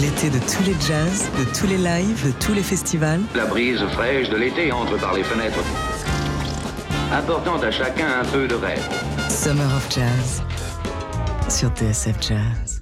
L'été 0.00 0.30
de 0.30 0.38
tous 0.38 0.62
les 0.64 0.76
jazz, 0.86 1.28
de 1.38 1.44
tous 1.58 1.66
les 1.66 1.76
lives, 1.76 2.24
de 2.24 2.30
tous 2.38 2.54
les 2.54 2.62
festivals. 2.62 3.20
La 3.34 3.46
brise 3.46 3.80
fraîche 3.94 4.28
de 4.28 4.36
l'été 4.36 4.70
entre 4.70 4.96
par 4.96 5.12
les 5.12 5.24
fenêtres, 5.24 5.58
apportant 7.12 7.58
à 7.60 7.70
chacun 7.72 8.20
un 8.20 8.24
peu 8.26 8.46
de 8.46 8.54
rêve. 8.54 8.86
Summer 9.28 9.66
of 9.66 9.88
Jazz 9.90 10.42
sur 11.48 11.70
TSF 11.70 12.16
Jazz. 12.20 12.77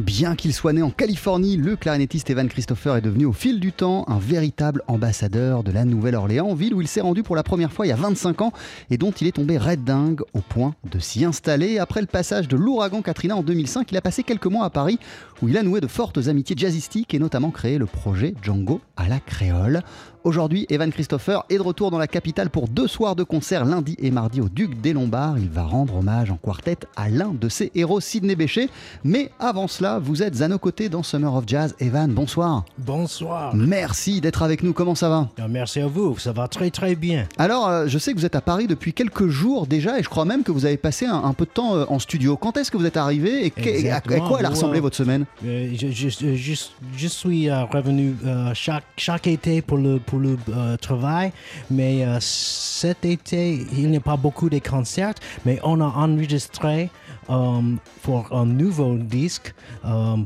Bien 0.00 0.34
qu'il 0.34 0.54
soit 0.54 0.72
né 0.72 0.80
en 0.80 0.90
Californie, 0.90 1.58
le 1.58 1.76
clarinettiste 1.76 2.30
Evan 2.30 2.48
Christopher 2.48 2.96
est 2.96 3.02
devenu 3.02 3.26
au 3.26 3.34
fil 3.34 3.60
du 3.60 3.70
temps 3.70 4.06
un 4.08 4.18
véritable 4.18 4.82
ambassadeur 4.86 5.62
de 5.62 5.72
la 5.72 5.84
Nouvelle-Orléans, 5.84 6.54
ville 6.54 6.72
où 6.72 6.80
il 6.80 6.88
s'est 6.88 7.02
rendu 7.02 7.22
pour 7.22 7.36
la 7.36 7.42
première 7.42 7.70
fois 7.70 7.84
il 7.84 7.90
y 7.90 7.92
a 7.92 7.96
25 7.96 8.40
ans 8.40 8.52
et 8.88 8.96
dont 8.96 9.10
il 9.10 9.26
est 9.26 9.32
tombé 9.32 9.58
red 9.58 9.84
dingue 9.84 10.22
au 10.32 10.40
point 10.40 10.74
de 10.90 10.98
s'y 10.98 11.26
installer. 11.26 11.78
Après 11.78 12.00
le 12.00 12.06
passage 12.06 12.48
de 12.48 12.56
l'ouragan 12.56 13.02
Katrina 13.02 13.36
en 13.36 13.42
2005, 13.42 13.92
il 13.92 13.96
a 13.98 14.00
passé 14.00 14.22
quelques 14.22 14.46
mois 14.46 14.64
à 14.64 14.70
Paris 14.70 14.98
où 15.42 15.50
il 15.50 15.58
a 15.58 15.62
noué 15.62 15.82
de 15.82 15.86
fortes 15.86 16.28
amitiés 16.28 16.56
jazzistiques 16.56 17.12
et 17.12 17.18
notamment 17.18 17.50
créé 17.50 17.76
le 17.76 17.84
projet 17.84 18.34
Django 18.40 18.80
à 18.96 19.06
la 19.06 19.20
créole. 19.20 19.82
Aujourd'hui, 20.22 20.66
Evan 20.68 20.92
Christopher 20.92 21.44
est 21.48 21.56
de 21.56 21.62
retour 21.62 21.90
dans 21.90 21.96
la 21.96 22.06
capitale 22.06 22.50
pour 22.50 22.68
deux 22.68 22.86
soirs 22.86 23.16
de 23.16 23.22
concert 23.22 23.64
lundi 23.64 23.96
et 23.98 24.10
mardi 24.10 24.42
au 24.42 24.50
Duc 24.50 24.78
des 24.78 24.92
Lombards. 24.92 25.38
Il 25.38 25.48
va 25.48 25.62
rendre 25.62 25.96
hommage 25.96 26.30
en 26.30 26.36
quartet 26.36 26.76
à 26.94 27.08
l'un 27.08 27.32
de 27.32 27.48
ses 27.48 27.72
héros, 27.74 28.00
Sidney 28.00 28.36
Bechet. 28.36 28.68
Mais 29.02 29.30
avant 29.40 29.66
cela, 29.66 29.98
vous 29.98 30.22
êtes 30.22 30.42
à 30.42 30.48
nos 30.48 30.58
côtés 30.58 30.90
dans 30.90 31.02
Summer 31.02 31.34
of 31.34 31.44
Jazz. 31.46 31.74
Evan, 31.80 32.12
bonsoir. 32.12 32.66
Bonsoir. 32.76 33.54
Merci 33.56 34.20
d'être 34.20 34.42
avec 34.42 34.62
nous. 34.62 34.74
Comment 34.74 34.94
ça 34.94 35.08
va? 35.08 35.28
Ah, 35.40 35.48
Merci 35.48 35.80
à 35.80 35.86
vous, 35.86 36.18
ça 36.18 36.32
va 36.32 36.48
très 36.48 36.70
très 36.70 36.94
bien. 36.96 37.26
Alors, 37.38 37.66
euh, 37.68 37.86
je 37.86 37.96
sais 37.96 38.12
que 38.12 38.18
vous 38.18 38.26
êtes 38.26 38.36
à 38.36 38.42
Paris 38.42 38.66
depuis 38.66 38.92
quelques 38.92 39.28
jours 39.28 39.66
déjà 39.66 39.98
et 39.98 40.02
je 40.02 40.08
crois 40.10 40.26
même 40.26 40.42
que 40.42 40.52
vous 40.52 40.66
avez 40.66 40.76
passé 40.76 41.06
un, 41.06 41.14
un 41.24 41.32
peu 41.32 41.46
de 41.46 41.50
temps 41.50 41.76
euh, 41.76 41.86
en 41.88 41.98
studio. 41.98 42.36
Quand 42.36 42.58
est-ce 42.58 42.70
que 42.70 42.76
vous 42.76 42.84
êtes 42.86 42.98
arrivé 42.98 43.46
et, 43.46 43.50
que- 43.50 43.90
à, 43.90 44.02
quoi 44.02 44.38
elle 44.40 44.44
a 44.46 44.50
ressemblé 44.50 44.74
ouais. 44.74 44.80
votre 44.82 44.96
semaine? 44.96 45.24
Euh, 45.46 45.72
je, 45.74 45.88
je- 45.90 46.34
je- 46.36 46.54
je 46.94 47.06
suis 47.06 47.50
revenu 47.50 48.14
chaque, 48.52 48.84
chaque 48.98 49.26
été 49.26 49.62
pour 49.62 49.78
le, 49.78 49.98
pour 50.10 50.18
le 50.18 50.36
euh, 50.48 50.76
travail, 50.76 51.32
mais 51.70 52.04
euh, 52.04 52.18
cet 52.20 53.04
été, 53.04 53.64
il 53.72 53.90
n'y 53.90 53.96
a 53.96 54.00
pas 54.00 54.16
beaucoup 54.16 54.50
de 54.50 54.58
concerts, 54.58 55.14
mais 55.46 55.60
on 55.62 55.80
a 55.80 55.84
enregistré 55.84 56.90
euh, 57.30 57.60
pour 58.02 58.32
un 58.32 58.44
nouveau 58.44 58.96
disque 58.96 59.54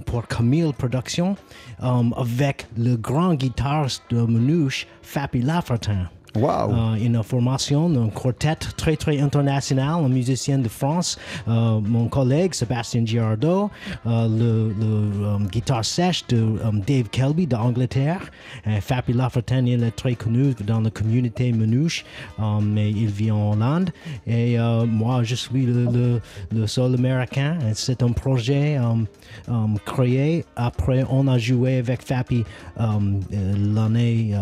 pour 0.07 0.27
Camille 0.27 0.73
Productions 0.73 1.37
avec 1.81 2.67
le 2.79 2.97
grand 2.97 3.35
guitariste 3.35 4.03
de 4.11 4.23
Manouche, 4.23 4.87
Fabi 5.03 5.43
Lafertin. 5.43 6.09
Waouh 6.37 6.73
Euh, 6.75 6.95
une 6.97 7.23
formation 7.23 7.89
d'un 7.89 8.09
quartet 8.09 8.57
très 8.77 8.97
très 8.97 9.21
international, 9.21 10.05
un 10.05 10.09
musicien 10.09 10.59
de 10.59 10.69
France, 10.69 11.17
euh, 11.47 11.81
mon 11.81 12.09
collègue 12.09 12.55
Sébastien 12.55 13.05
Girardot, 13.07 13.71
euh, 14.07 14.29
le, 14.29 14.75
le 14.81 15.83
sèche 15.83 16.27
de 16.29 16.37
euh, 16.37 16.71
Dave 16.87 17.09
Kelby 17.11 17.47
d'Angleterre. 17.47 18.21
Fabi 18.81 19.13
Lafontaine, 19.13 19.67
il 19.67 19.83
est 19.83 19.91
très 19.91 20.15
connu 20.15 20.55
dans 20.67 20.81
la 20.81 20.91
communauté 20.91 21.53
manouche, 21.53 22.05
mais 22.63 22.91
il 22.91 23.09
vit 23.09 23.31
en 23.31 23.53
Hollande. 23.53 23.91
Et 24.27 24.57
moi, 24.87 25.23
je 25.23 25.35
suis 25.35 25.67
le, 25.67 25.85
le, 25.87 26.21
le 26.53 26.67
seul 26.67 26.95
américain. 26.95 27.59
C'est 27.75 28.03
un 28.03 28.13
projet 28.13 28.79
créé 29.85 30.45
après 30.57 31.05
on 31.11 31.29
a 31.29 31.39
joué 31.39 31.79
avec 31.79 32.03
Fabi 32.03 32.45
l'année 32.79 34.35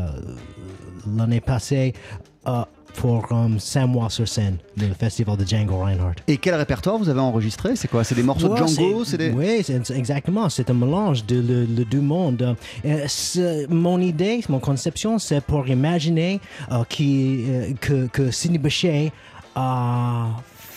l'année 1.07 1.41
passée 1.41 1.95
mois 3.87 4.11
sur 4.11 4.29
scène, 4.29 4.59
le 4.77 4.93
festival 4.95 5.37
de 5.37 5.47
Django 5.47 5.79
Reinhardt. 5.79 6.17
Et 6.29 6.37
quel 6.37 6.55
répertoire 6.55 6.99
vous 6.99 7.09
avez 7.09 7.21
enregistré? 7.21 7.75
C'est 7.77 7.89
quoi? 7.89 8.05
C'est 8.05 8.15
des 8.15 8.23
morceaux 8.23 8.49
de 8.49 8.57
Django? 8.57 9.05
des... 9.17 9.31
Oui, 9.31 9.65
exactement. 9.95 10.49
C'est 10.49 10.69
un 10.71 10.75
mélange 10.75 11.25
de 11.27 11.37
le, 11.37 11.65
le 11.65 11.85
deux 11.85 12.01
mondes. 12.01 12.55
Euh, 12.85 13.67
mon 13.69 14.01
idée, 14.01 14.41
mon 14.49 14.59
conception, 14.59 15.19
c'est 15.19 15.41
pour 15.41 15.69
imaginer 15.69 16.41
euh, 16.71 16.85
qui, 16.89 17.45
euh, 17.49 17.73
que, 17.81 18.07
que 18.09 18.31
Sidney 18.31 18.59
Bechet 18.59 19.13
a 19.55 20.29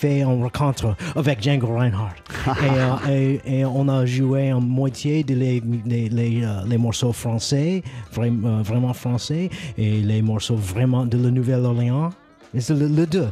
fait 0.05 0.19
une 0.21 0.43
rencontre 0.43 0.95
avec 1.15 1.41
Django 1.41 1.67
Reinhardt. 1.67 2.15
et, 2.47 3.09
euh, 3.09 3.39
et- 3.47 3.59
et 3.59 3.65
on 3.65 3.87
a 3.89 4.05
joué 4.05 4.53
en 4.53 4.61
moitié 4.61 5.23
de 5.23 5.33
les, 5.33 5.61
les, 5.85 6.09
les, 6.09 6.43
euh, 6.43 6.61
les 6.67 6.77
morceaux 6.77 7.11
français, 7.13 7.81
euh, 8.17 8.61
vraiment 8.63 8.93
français, 8.93 9.49
et 9.77 10.01
les 10.01 10.21
morceaux 10.21 10.55
vraiment 10.55 11.05
de 11.05 11.17
la 11.17 11.31
Nouvelle-Orléans. 11.31 12.11
C'est 12.57 12.73
le, 12.77 12.87
le 12.87 13.05
deux. 13.07 13.29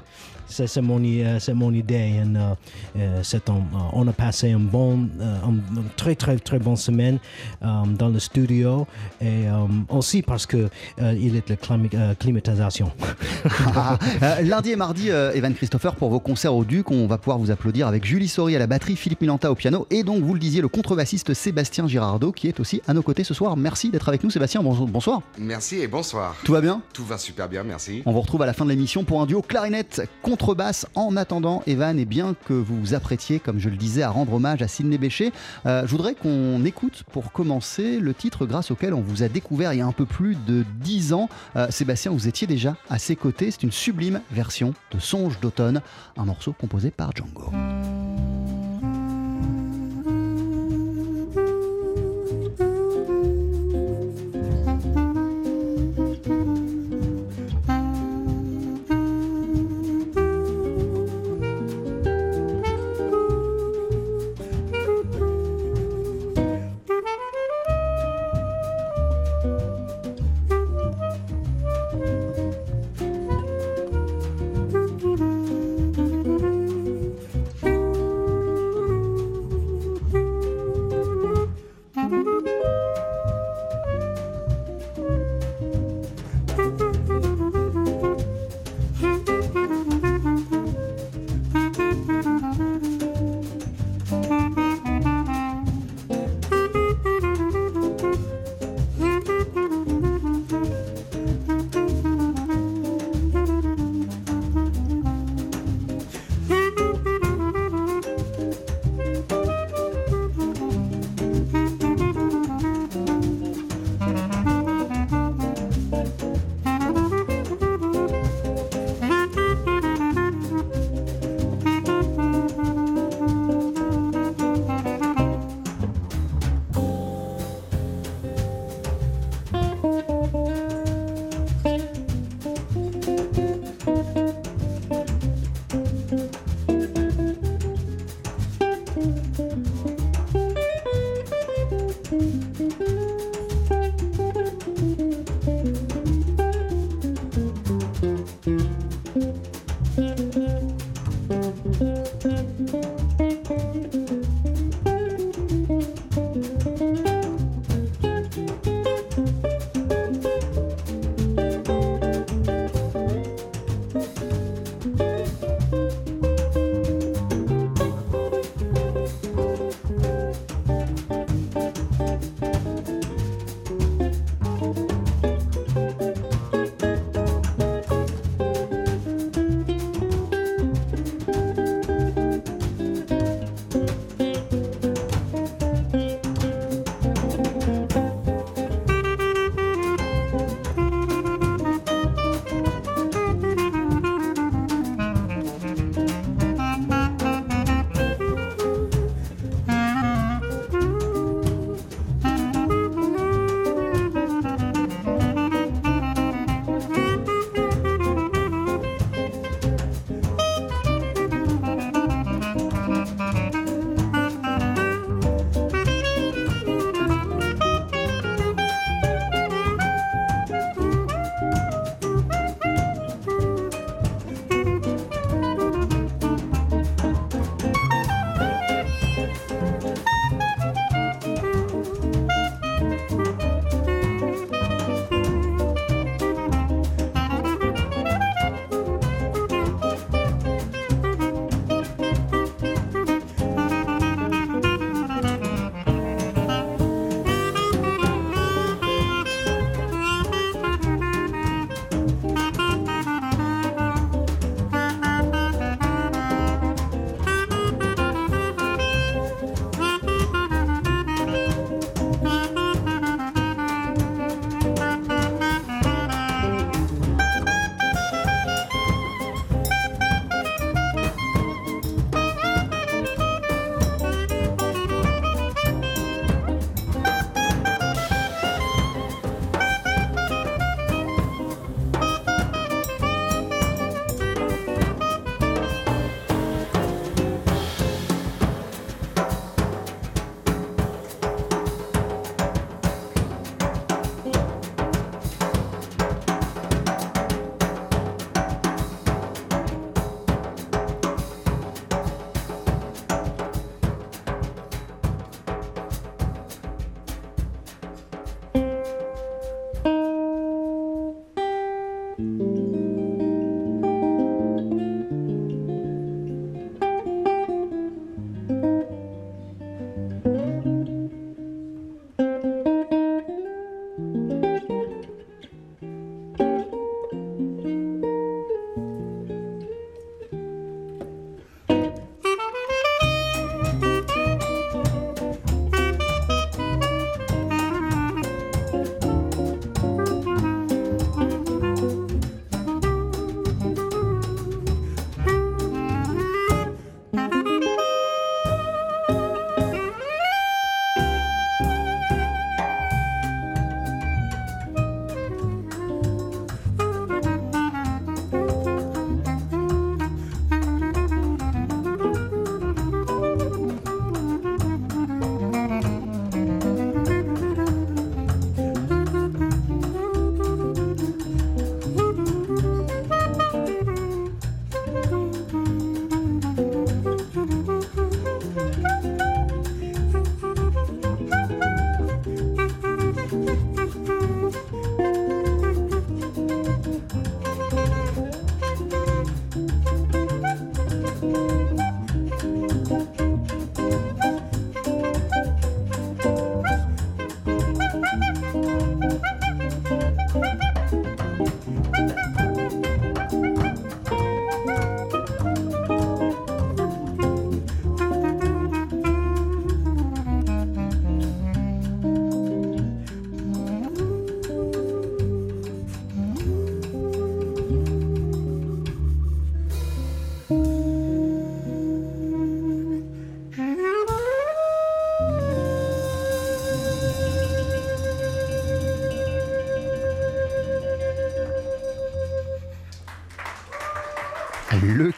C'est 0.47 0.67
c'est 0.67 0.81
mon, 0.81 1.01
euh, 1.03 1.39
c'est 1.39 1.53
mon 1.53 1.71
idée. 1.73 1.93
Et, 1.95 2.19
euh, 2.19 2.53
euh, 2.97 3.19
c'est 3.23 3.49
un- 3.49 3.53
euh, 3.53 3.77
on 3.93 4.07
a 4.07 4.13
passé 4.13 4.51
un 4.51 4.59
bon, 4.59 5.07
euh, 5.19 5.35
un- 5.45 5.75
une 5.75 5.83
très 5.95 6.15
très 6.15 6.37
très 6.37 6.59
bonne 6.59 6.75
semaine 6.75 7.17
euh, 7.63 7.67
dans 7.97 8.09
le 8.09 8.19
studio 8.19 8.85
et 9.21 9.47
euh, 9.47 9.65
aussi 9.89 10.21
parce 10.21 10.45
que 10.45 10.69
euh, 11.01 11.15
il 11.19 11.35
est 11.35 11.49
la 11.49 11.55
euh, 11.95 12.13
climatisation. 12.15 12.91
Ah, 13.75 13.97
euh, 14.21 14.41
lundi 14.41 14.71
et 14.71 14.75
mardi, 14.75 15.09
euh, 15.09 15.31
Evan 15.33 15.53
Christopher, 15.53 15.95
pour 15.95 16.09
vos 16.09 16.19
concerts 16.19 16.55
au 16.55 16.63
Duc, 16.63 16.91
on 16.91 17.07
va 17.07 17.17
pouvoir 17.17 17.37
vous 17.39 17.51
applaudir 17.51 17.87
avec 17.87 18.05
Julie 18.05 18.27
Sori 18.27 18.55
à 18.55 18.59
la 18.59 18.67
batterie, 18.67 18.95
Philippe 18.95 19.21
Milanta 19.21 19.51
au 19.51 19.55
piano 19.55 19.87
et 19.89 20.03
donc, 20.03 20.23
vous 20.23 20.33
le 20.33 20.39
disiez, 20.39 20.61
le 20.61 20.67
contrebassiste 20.67 21.33
Sébastien 21.33 21.87
Girardot 21.87 22.31
qui 22.31 22.47
est 22.47 22.59
aussi 22.59 22.81
à 22.87 22.93
nos 22.93 23.01
côtés 23.01 23.23
ce 23.23 23.33
soir. 23.33 23.57
Merci 23.57 23.89
d'être 23.89 24.07
avec 24.07 24.23
nous, 24.23 24.29
Sébastien. 24.29 24.61
Bon- 24.63 24.73
bonsoir. 24.85 25.21
Merci 25.37 25.77
et 25.79 25.87
bonsoir. 25.87 26.35
Tout 26.43 26.53
va 26.53 26.61
bien? 26.61 26.81
Tout 26.93 27.03
va 27.03 27.17
super 27.17 27.49
bien, 27.49 27.63
merci. 27.63 28.03
On 28.05 28.11
vous 28.13 28.21
retrouve 28.21 28.41
à 28.43 28.45
la 28.45 28.53
fin 28.53 28.63
de 28.65 28.69
l'émission 28.69 29.03
pour 29.03 29.21
un 29.21 29.25
duo 29.25 29.41
clarinette 29.41 30.07
contrebasse. 30.33 30.87
En 30.95 31.15
attendant, 31.15 31.61
Evan, 31.67 31.99
et 31.99 32.05
bien 32.05 32.35
que 32.45 32.53
vous 32.53 32.95
apprêtiez, 32.95 33.39
comme 33.39 33.59
je 33.59 33.69
le 33.69 33.75
disais, 33.75 34.01
à 34.01 34.09
rendre 34.09 34.33
hommage 34.33 34.63
à 34.63 34.67
Sidney 34.67 34.97
Bechet, 34.97 35.31
euh, 35.67 35.83
je 35.85 35.91
voudrais 35.91 36.15
qu'on 36.15 36.65
écoute 36.65 37.03
pour 37.11 37.31
commencer 37.31 37.99
le 37.99 38.15
titre 38.15 38.47
grâce 38.47 38.71
auquel 38.71 38.95
on 38.95 39.01
vous 39.01 39.21
a 39.21 39.27
découvert 39.27 39.73
il 39.73 39.77
y 39.77 39.81
a 39.81 39.85
un 39.85 39.91
peu 39.91 40.07
plus 40.07 40.35
de 40.47 40.65
10 40.81 41.13
ans. 41.13 41.29
Euh, 41.55 41.67
Sébastien, 41.69 42.11
vous 42.11 42.27
étiez 42.27 42.47
déjà 42.47 42.75
à 42.89 42.97
ses 42.97 43.15
côtés. 43.15 43.51
C'est 43.51 43.61
une 43.61 43.71
sublime 43.71 44.21
version 44.31 44.73
de 44.91 44.99
Songe 44.99 45.39
d'automne, 45.39 45.81
un 46.17 46.25
morceau 46.25 46.51
composé 46.51 46.89
par 46.89 47.11
Django. 47.15 47.51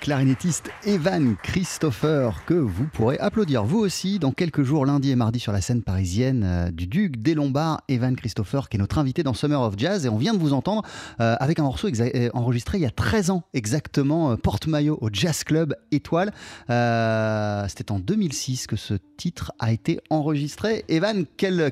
Clarinettiste 0.06 0.70
Evan 0.86 1.36
Christopher, 1.42 2.46
que 2.46 2.54
vous 2.54 2.86
pourrez 2.94 3.18
applaudir 3.18 3.64
vous 3.64 3.80
aussi 3.80 4.20
dans 4.20 4.32
quelques 4.32 4.62
jours, 4.62 4.86
lundi 4.86 5.10
et 5.10 5.16
mardi, 5.16 5.40
sur 5.40 5.52
la 5.52 5.62
scène 5.62 5.82
parisienne 5.82 6.44
euh, 6.46 6.70
du 6.70 6.86
Duc 6.86 7.18
des 7.18 7.34
Lombards. 7.34 7.82
Evan 7.88 8.16
Christopher, 8.16 8.70
qui 8.70 8.78
est 8.78 8.80
notre 8.80 9.00
invité 9.00 9.24
dans 9.24 9.34
Summer 9.34 9.60
of 9.60 9.74
Jazz. 9.78 10.06
Et 10.06 10.10
on 10.10 10.18
vient 10.18 10.36
de 10.36 10.38
vous 10.38 10.54
entendre 10.54 10.84
euh, 11.22 11.36
avec 11.40 11.58
un 11.58 11.64
morceau 11.64 11.88
euh, 11.88 12.30
enregistré 12.36 12.78
il 12.78 12.82
y 12.82 12.86
a 12.86 12.92
13 12.92 13.32
ans 13.32 13.46
exactement, 13.56 14.38
Porte-Maillot 14.38 15.00
au 15.02 15.10
Jazz 15.12 15.44
Club 15.44 15.76
Étoile. 15.92 16.32
C'était 16.68 17.92
en 17.92 17.98
2006 17.98 18.68
que 18.68 18.76
ce 18.76 18.94
titre 19.18 19.54
a 19.58 19.72
été 19.72 20.00
enregistré. 20.12 20.86
Evan, 20.88 21.26
quel, 21.36 21.72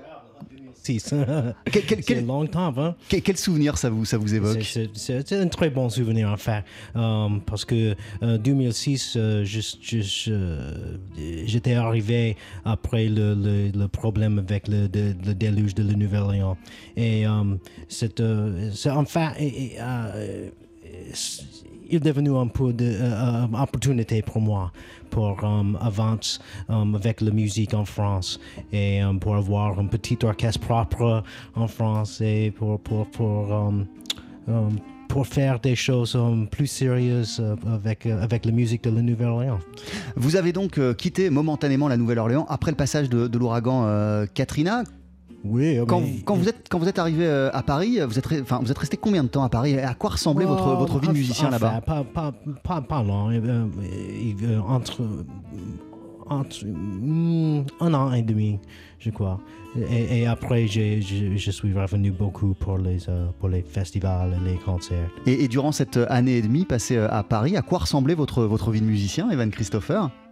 Quel, 1.71 1.83
quel- 1.85 1.97
C'est 1.99 2.03
quel- 2.03 2.25
longtemps, 2.25 2.73
hein? 2.77 2.95
quel- 3.09 3.21
quel 3.21 3.37
souvenir 3.37 3.77
ça 3.77 3.89
vous, 3.89 4.05
ça 4.05 4.17
vous 4.17 4.33
évoque? 4.35 4.61
C'est- 4.61 4.89
un 5.33 5.47
très 5.47 5.69
bon 5.69 5.89
souvenir 5.89 6.29
en 6.29 6.37
fait, 6.37 6.63
Euh, 6.95 7.29
parce 7.45 7.63
que 7.65 7.95
euh, 8.21 8.37
2006, 8.37 9.15
euh, 9.17 9.45
euh, 10.27 10.97
j'étais 11.45 11.73
arrivé 11.73 12.35
après 12.65 13.07
le, 13.07 13.33
le- 13.33 13.71
le 13.77 13.87
problème 13.87 14.39
avec 14.39 14.67
le, 14.67 14.87
de- 14.87 15.15
le 15.25 15.33
déluge 15.33 15.73
de 15.75 15.83
la 15.83 15.93
Nouvelle-Orléans. 15.93 16.57
Et 16.97 17.25
c'est 17.87 18.19
euh, 18.19 18.69
euh, 21.83 21.87
il 21.89 21.95
est 21.97 21.99
devenu 21.99 22.35
un 22.35 22.47
peu 22.47 22.73
d'une 22.73 23.13
opportunité 23.53 24.21
pour 24.21 24.41
moi 24.41 24.71
pour 25.09 25.43
um, 25.43 25.77
avancer 25.81 26.39
um, 26.69 26.95
avec 26.95 27.21
la 27.21 27.31
musique 27.31 27.73
en 27.73 27.85
France 27.85 28.39
et 28.71 29.01
um, 29.03 29.19
pour 29.19 29.35
avoir 29.35 29.79
un 29.79 29.85
petit 29.85 30.17
orchestre 30.23 30.61
propre 30.61 31.23
en 31.55 31.67
France 31.67 32.19
et 32.21 32.51
pour, 32.51 32.79
pour, 32.79 33.05
pour, 33.11 33.73
pour 35.13 35.27
faire 35.27 35.59
des 35.59 35.75
choses 35.75 36.17
plus 36.49 36.65
sérieuses 36.65 37.39
euh, 37.39 37.55
avec, 37.71 38.07
euh, 38.07 38.19
avec 38.23 38.45
la 38.45 38.51
musique 38.51 38.83
de 38.83 38.89
la 38.89 39.03
Nouvelle-Orléans. 39.03 39.59
Vous 40.15 40.35
avez 40.35 40.51
donc 40.53 40.79
euh, 40.79 40.95
quitté 40.95 41.29
momentanément 41.29 41.87
la 41.87 41.97
Nouvelle-Orléans 41.97 42.47
après 42.49 42.71
le 42.71 42.77
passage 42.77 43.09
de, 43.09 43.27
de 43.27 43.37
l'ouragan 43.37 43.83
euh, 43.85 44.25
Katrina. 44.33 44.83
Oui, 45.43 45.77
Quand, 45.87 45.99
mais- 46.01 46.21
quand 46.23 46.35
vous 46.35 46.47
êtes, 46.47 46.67
quand 46.69 46.79
vous 46.79 46.87
êtes 46.87 46.99
arrivé 46.99 47.25
euh, 47.25 47.49
à 47.53 47.63
Paris, 47.63 47.99
vous 48.07 48.17
êtes, 48.17 48.27
re- 48.27 48.41
enfin, 48.41 48.59
vous 48.61 48.71
êtes 48.71 48.77
resté 48.77 48.95
combien 48.97 49.23
de 49.23 49.27
temps 49.29 49.43
à 49.43 49.49
Paris 49.49 49.71
et 49.73 49.81
À 49.81 49.93
quoi 49.93 50.11
ressemblait 50.11 50.45
votre, 50.45 50.67
Oh, 50.73 50.77
votre 50.77 50.93
vie 50.99 51.07
de 51.07 51.11
enfin, 51.11 51.19
musicien 51.19 51.49
là-bas 51.49 51.81
Pas, 51.85 52.03
pas, 52.03 52.33
pas, 52.63 52.81
pas 52.81 53.03
long. 53.03 53.29
euh, 53.29 53.41
euh, 53.43 53.65
euh, 54.43 54.59
entre 54.61 55.01
entre 56.29 56.65
hmm, 56.65 57.65
un 57.81 57.93
an 57.93 58.13
et 58.13 58.21
demi, 58.21 58.57
je 58.97 59.09
crois. 59.09 59.41
Et, 59.91 60.21
et 60.21 60.25
après, 60.25 60.67
je, 60.67 61.01
je 61.35 61.51
suis 61.51 61.73
revenu 61.73 62.11
beaucoup 62.11 62.53
pour 62.53 62.77
les, 62.77 63.09
euh, 63.09 63.27
pour 63.39 63.49
les 63.49 63.61
festivals 63.61 64.33
et 64.41 64.51
les 64.51 64.55
concerts. 64.57 65.09
et, 65.25 65.43
et 65.43 65.47
durant 65.49 65.73
cette 65.73 65.97
année 66.09 66.37
et 66.37 66.41
demie 66.41 66.63
passée 66.63 66.95
euh, 66.95 67.09
à 67.11 67.23
Paris, 67.23 67.57
à 67.57 67.61
quoi 67.61 67.79
ressemblait 67.79 68.15
votre, 68.15 68.43
votre 68.45 68.71
vie 68.71 68.79
de 68.79 68.85
musicien, 68.85 69.29
Evan 69.31 69.49
Christopher? 69.51 70.03
Euh, 70.03 70.07
euh, 70.07 70.09
euh, 70.09 70.22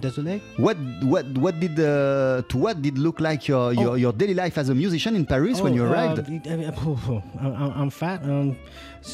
désolé? 0.00 0.40
what, 0.58 0.76
what, 1.02 1.26
what 1.38 1.58
did, 1.60 1.78
uh, 1.78 2.42
to 2.48 2.56
what 2.56 2.80
did 2.80 2.98
look 2.98 3.20
like 3.20 3.46
your, 3.46 3.72
your, 3.74 3.90
Oh. 3.92 3.94
your 3.94 4.12
daily 4.12 4.34
life 4.34 4.56
as 4.58 4.68
a 4.70 4.74
musician 4.74 5.14
in 5.14 5.26
Paris 5.26 5.60
when 5.60 5.74
you 5.74 5.82
Oh, 5.82 5.90
arrived 5.90 6.18
euh, 6.20 6.38
euh, 6.46 6.70
euh, 8.22 8.52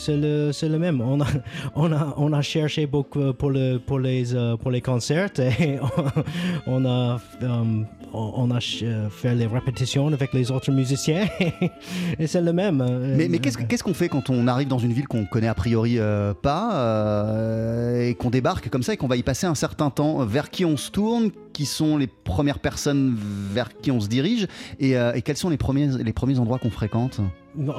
euh, 0.08 0.52
c'est 0.52 0.68
le, 0.68 0.78
même. 0.78 1.00
On 1.00 1.20
a, 1.20 1.26
on, 1.74 1.92
a, 1.92 2.14
on 2.16 2.32
a 2.32 2.42
cherché 2.42 2.86
beaucoup 2.86 3.32
pour, 3.32 3.50
le, 3.50 3.78
pour, 3.78 3.98
les, 3.98 4.34
euh, 4.34 4.56
pour 4.56 4.70
les 4.70 4.80
concerts 4.80 5.30
et 5.38 5.78
on 6.66 6.84
a, 6.84 7.20
euh, 7.42 7.82
on 8.12 8.50
a 8.50 8.58
euh, 8.82 9.08
fait 9.10 9.34
les 9.34 9.46
répétitions 9.46 10.08
avec 10.08 10.32
les 10.32 10.50
autres 10.50 10.70
musiciens 10.72 11.26
et 12.18 12.26
c'est 12.26 12.40
le 12.42 12.52
même. 12.52 12.80
euh, 12.80 13.14
Mais, 13.16 13.28
mais 13.28 13.38
qu'est-ce 13.38 13.58
que- 13.58 13.62
qu'est-ce 13.64 13.82
qu'on 13.84 13.94
fait 13.94 14.08
quand 14.08 14.30
on 14.30 14.46
arrive 14.48 14.68
dans 14.68 14.78
une 14.78 14.92
ville 14.92 15.06
qu'on 15.08 15.24
connaît 15.26 15.48
a 15.48 15.54
priori 15.54 15.96
euh, 15.98 16.34
pas 16.34 16.74
euh, 16.74 18.08
et 18.08 18.14
qu'on 18.14 18.30
débarque 18.30 18.68
comme 18.68 18.82
ça 18.82 18.92
et 18.94 18.96
qu'on 18.96 19.08
va 19.08 19.16
y 19.16 19.22
passer 19.22 19.46
un 19.46 19.54
certain 19.54 19.90
temps 19.90 20.24
Vers 20.24 20.50
qui 20.50 20.64
on 20.64 20.76
se 20.76 20.90
tourne 20.90 21.30
Qui 21.52 21.66
sont 21.66 21.96
les 21.96 22.06
premières 22.06 22.58
personnes 22.58 23.16
vers 23.52 23.68
qui 23.76 23.90
on 23.90 24.00
se 24.00 24.08
dirige 24.08 24.46
Et, 24.78 24.96
euh, 24.96 25.12
et 25.14 25.22
quels 25.22 25.36
sont 25.36 25.50
les 25.50 25.56
premiers, 25.56 25.88
les 26.02 26.12
premiers 26.12 26.38
endroits 26.38 26.58
qu'on 26.58 26.70
fréquente? 26.70 27.20
Euh, 27.58 27.72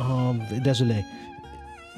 désolé. 0.63 0.95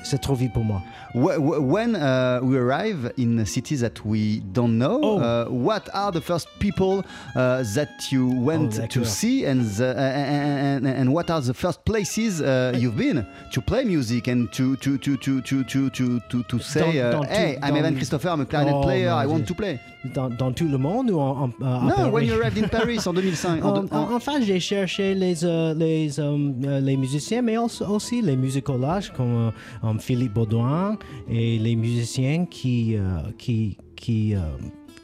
C'est 0.04 0.22
trop 0.22 0.36
vite 0.36 0.54
pour 0.54 0.64
moi. 0.64 0.82
When 1.16 1.96
uh, 1.96 2.40
we 2.44 2.58
arrive 2.58 3.14
in 3.18 3.40
a 3.40 3.46
cities 3.46 3.82
that 3.82 4.04
we 4.04 4.42
don't 4.52 4.78
know, 4.78 5.00
oh. 5.02 5.20
uh, 5.20 5.46
what 5.46 5.90
are 5.94 6.12
the 6.12 6.22
first 6.22 6.48
people 6.60 7.04
uh, 7.36 7.64
that 7.76 8.12
you 8.12 8.28
went 8.28 8.80
oh, 8.82 8.88
to 8.88 9.06
see 9.06 9.46
and, 9.46 9.62
the, 9.62 9.96
and, 9.98 10.88
and, 10.88 11.14
what 11.14 11.30
are 11.30 11.40
the 11.40 11.54
first 11.54 11.86
places 11.86 12.42
uh, 12.42 12.74
you've 12.76 12.98
been? 12.98 13.26
To 13.52 13.62
play 13.62 13.86
music 13.86 14.28
and 14.28 14.52
to, 14.54 14.76
to, 14.78 14.98
to, 14.98 15.18
to, 15.18 15.42
to, 15.42 15.64
to, 15.64 16.20
to, 16.20 16.44
to 16.44 16.60
say, 16.60 17.00
dans, 17.00 17.06
uh, 17.06 17.12
dans, 17.12 17.24
hey, 17.30 17.58
dans, 17.62 17.68
I'm 17.68 17.76
Evan 17.78 17.96
Christopher, 17.96 18.30
I'm 18.30 18.42
a 18.42 18.46
clarinet 18.46 18.74
oh, 18.74 18.84
player, 18.84 19.10
I 19.12 19.26
want 19.26 19.48
to 19.48 19.56
play. 19.56 19.80
Dans, 20.14 20.30
dans 20.30 20.52
tout 20.52 20.68
le 20.68 20.78
monde 20.78 21.12
ou 21.12 21.18
en, 21.20 21.50
en- 21.62 21.66
à 21.66 22.04
No, 22.04 22.10
when 22.12 22.26
you 22.28 22.34
arrived 22.34 22.58
in 22.62 22.68
Paris 22.68 23.00
en 23.08 23.14
2005. 23.14 23.64
en 23.64 23.70
En, 23.70 23.82
deux- 23.84 23.88
en- 23.92 23.98
en- 24.12 24.16
enfin, 24.16 24.42
j'ai 24.42 24.60
cherché 24.60 25.16
les, 25.16 25.46
euh, 25.46 25.74
les, 25.74 26.20
euh, 26.20 26.52
euh, 26.66 26.80
les 26.82 26.98
musiciens, 26.98 27.42
mais 27.42 27.58
aussi, 27.58 27.84
aussi 27.84 28.22
les 28.22 28.36
musicologues 28.36 29.10
comme 29.16 29.34
euh, 29.34 29.52
euh, 29.86 29.98
Philippe 30.00 30.34
Baudouin 30.34 30.98
et 31.30 31.58
les 31.58 31.76
musiciens 31.78 32.46
qui, 32.46 32.98
euh, 32.98 33.20
qui, 33.38 33.78
qui, 33.96 34.36
euh, 34.36 34.40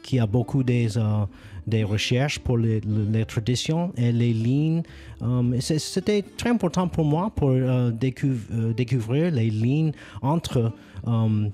qui 0.02 0.18
a 0.18 0.26
beaucoup 0.26 0.62
des, 0.62 0.98
euh, 0.98 1.24
des 1.66 1.82
recherches 1.82 2.38
pour 2.38 2.58
les, 2.58 2.80
les- 3.12 3.24
traditions 3.24 3.92
et 3.96 4.12
les 4.12 4.34
lignes. 4.34 4.82
Euh, 5.22 5.42
C'était 5.60 6.22
très 6.36 6.50
important 6.50 6.88
pour 6.88 7.06
moi 7.06 7.30
pour 7.34 7.50
euh, 7.52 7.90
découv- 7.90 8.48
euh, 8.52 8.74
découvrir 8.74 9.30
les 9.32 9.48
lignes 9.48 9.92
entre 10.20 10.72
euh, 11.08 11.48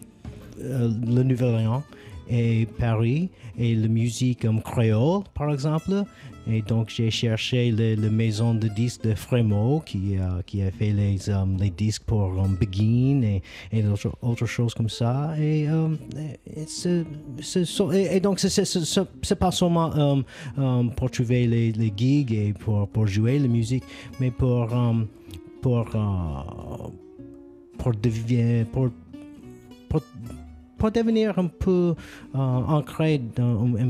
euh, 0.61 0.91
le 1.07 1.23
Nouvel-Orléans 1.23 1.83
et 2.29 2.67
Paris 2.79 3.31
et 3.59 3.75
la 3.75 3.89
musique 3.89 4.47
créole 4.65 5.23
par 5.35 5.51
exemple. 5.53 6.05
Et 6.49 6.63
donc 6.63 6.91
j'ai 6.91 7.11
cherché 7.11 7.73
le 7.73 8.09
maison 8.09 8.55
de 8.55 8.69
disques 8.69 9.03
de 9.03 9.15
Frémaux 9.17 9.83
qui, 9.85 10.17
a- 10.17 10.43
qui 10.47 10.63
a 10.63 10.71
fait 10.71 10.93
les, 10.93 11.29
euh, 11.29 11.45
les 11.59 11.71
disques 11.71 12.05
pour 12.05 12.23
um, 12.39 12.55
Begin 12.61 13.23
et, 13.23 13.43
et 13.73 13.83
d'autres 13.83 14.13
autres 14.23 14.47
choses 14.47 14.73
comme 14.73 14.89
ça. 14.89 15.35
Et, 15.41 15.69
euh, 15.69 15.89
et, 16.17 16.61
et 16.61 16.65
c'est- 16.67 17.05
c'est 19.23 19.39
pas 19.39 19.51
seulement 19.51 19.93
euh, 19.97 20.23
euh, 20.59 20.85
pour 20.97 21.11
trouver 21.11 21.49
les, 21.49 21.73
les 21.73 21.93
gigs 21.97 22.33
et 22.33 22.53
pour, 22.53 22.87
pour 22.89 23.09
jouer 23.09 23.41
la 23.41 23.49
musique 23.49 23.83
mais 24.21 24.31
pour 24.31 24.73
euh, 24.73 24.93
pour 25.63 25.85
euh, 25.97 26.89
pour 27.79 27.93
devenir 27.93 28.67
pour, 28.69 28.89
pour 30.79 30.91
devenir 30.91 31.39
un 31.39 31.47
peu 31.47 31.95
euh, 32.35 32.39
ancré 32.39 33.21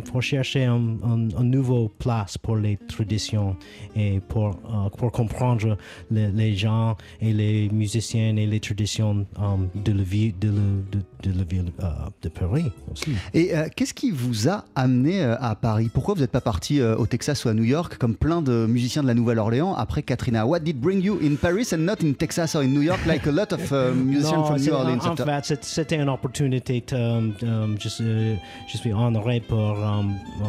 pour 0.04 0.22
chercher 0.22 0.64
un, 0.64 0.96
un, 1.02 1.44
nouveau 1.44 1.88
place 1.88 2.38
pour 2.38 2.56
les 2.56 2.76
traditions 2.76 3.56
et 3.94 4.20
pour, 4.20 4.50
euh, 4.50 4.88
pour 4.96 5.10
comprendre 5.12 5.76
les, 6.10 6.54
gens 6.54 6.96
et 7.20 7.32
les 7.32 7.68
musiciens 7.70 8.36
et 8.36 8.46
les 8.46 8.60
traditions 8.60 9.26
euh, 9.38 9.56
de 9.74 9.92
la 9.92 9.96
de, 10.40 10.98
de 11.22 11.30
la 11.36 11.44
ville 11.44 11.72
euh, 11.82 11.86
de 12.22 12.28
Paris 12.28 12.70
aussi. 12.92 13.10
Et 13.34 13.56
euh, 13.56 13.68
qu'est-ce 13.74 13.94
qui 13.94 14.10
vous 14.10 14.48
a 14.48 14.64
amené 14.74 15.22
euh, 15.22 15.36
à 15.40 15.54
Paris? 15.54 15.90
Pourquoi 15.92 16.14
vous 16.14 16.20
n'êtes 16.20 16.30
pas 16.30 16.40
parti 16.40 16.80
euh, 16.80 16.96
au 16.96 17.06
Texas 17.06 17.44
ou 17.44 17.48
à 17.48 17.54
New 17.54 17.64
York 17.64 17.96
comme 17.98 18.14
plein 18.16 18.42
de 18.42 18.66
musiciens 18.66 19.02
de 19.02 19.06
la 19.08 19.14
Nouvelle-Orléans 19.14 19.74
après 19.74 20.02
Katrina? 20.02 20.46
What 20.46 20.60
did 20.60 20.80
bring 20.80 21.00
you 21.02 21.18
in 21.22 21.36
Paris 21.36 21.68
and 21.72 21.78
not 21.78 22.02
in 22.02 22.12
Texas 22.14 22.54
or 22.54 22.62
in 22.62 22.68
New 22.68 22.82
York 22.82 23.00
like 23.06 23.26
a 23.26 23.32
lot 23.32 23.52
of 23.52 23.72
uh, 23.72 23.92
musicians 23.94 24.36
Non, 24.36 24.44
from 24.46 24.60
New 24.60 24.72
Orleans? 24.72 25.00
En, 25.04 25.12
en 25.12 25.16
fait, 25.42 25.58
c'était 25.62 25.96
une 25.96 26.08
opportunité. 26.08 26.84
euh, 26.92 27.30
euh, 27.42 27.66
je, 27.78 27.88
suis- 27.88 28.38
je 28.68 28.76
suis 28.76 28.92
honoré 28.92 29.40
pour, 29.40 29.58
euh, 29.78 30.02
euh, 30.42 30.44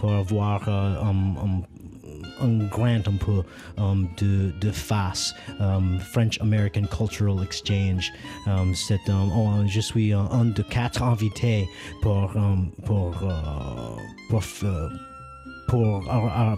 pour 0.00 0.12
avoir 0.12 0.62
euh, 2.40 2.44
un 2.44 2.66
grant 2.68 2.86
un 2.86 3.16
peu 3.18 3.42
euh, 3.78 3.94
de, 4.18 4.52
de 4.60 4.70
FAS, 4.70 5.34
euh, 5.60 5.80
French 6.12 6.40
American 6.40 6.82
Cultural 6.84 7.42
Exchange. 7.42 8.10
Euh, 8.46 8.72
c'est, 8.74 9.00
euh, 9.08 9.12
on- 9.12 9.66
je 9.66 9.80
suis 9.80 10.12
un, 10.12 10.44
de 10.46 10.62
quatre 10.62 11.02
invités 11.02 11.66
pour, 12.02 12.32
euh, 12.36 12.56
pour, 12.86 13.14
euh, 13.22 13.96
pour, 14.30 14.40
f- 14.40 14.90
pour, 15.68 16.02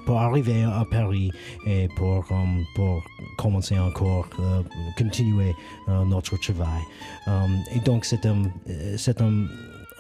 pour 0.07 0.21
arriver 0.21 0.63
à 0.63 0.85
Paris 0.91 1.33
et 1.67 1.89
pour, 1.97 2.25
um, 2.31 2.65
pour 2.77 3.03
commencer 3.39 3.77
encore, 3.79 4.29
euh, 4.39 4.63
continuer 4.97 5.55
euh, 5.89 6.05
notre 6.05 6.37
travail. 6.39 6.83
Um, 7.27 7.59
et 7.75 7.81
donc, 7.81 8.05
c'est 8.05 8.25
un, 8.27 8.45
euh, 8.69 8.95
c'est 8.97 9.21
un, 9.21 9.47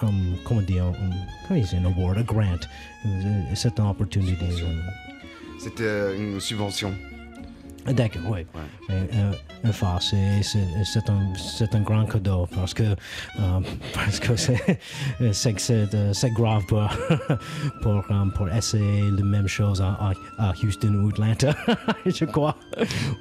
um, 0.02 0.36
comment 0.44 0.62
dire, 0.62 0.84
un, 0.84 1.10
comment 1.48 1.60
un 1.74 1.84
award, 1.86 2.18
un 2.18 2.22
grant. 2.22 2.60
Euh, 3.06 3.42
C'est 3.54 3.78
une 3.80 3.86
opportunité. 3.88 4.46
C'était 5.62 5.84
euh, 5.84 6.16
une 6.16 6.40
subvention. 6.40 6.94
D'accord, 7.86 8.22
oui. 8.30 8.46
Euh, 8.90 9.06
euh, 9.14 9.32
enfin, 9.64 9.98
c'est, 10.00 10.18
un, 11.08 11.32
un 11.72 11.80
grand 11.80 12.04
cadeau 12.04 12.46
parce 12.54 12.74
que, 12.74 12.82
euh, 12.82 12.94
parce 13.94 14.20
que 14.20 14.36
c'est, 14.36 16.30
grave 16.34 16.64
pour, 16.66 16.88
pour, 17.82 18.04
pour 18.34 18.48
essayer 18.50 19.10
la 19.10 19.24
même 19.24 19.48
chose 19.48 19.80
à, 19.80 20.12
Houston 20.62 20.94
ou 20.94 21.08
Atlanta, 21.08 21.54
je 22.04 22.24
crois, 22.26 22.56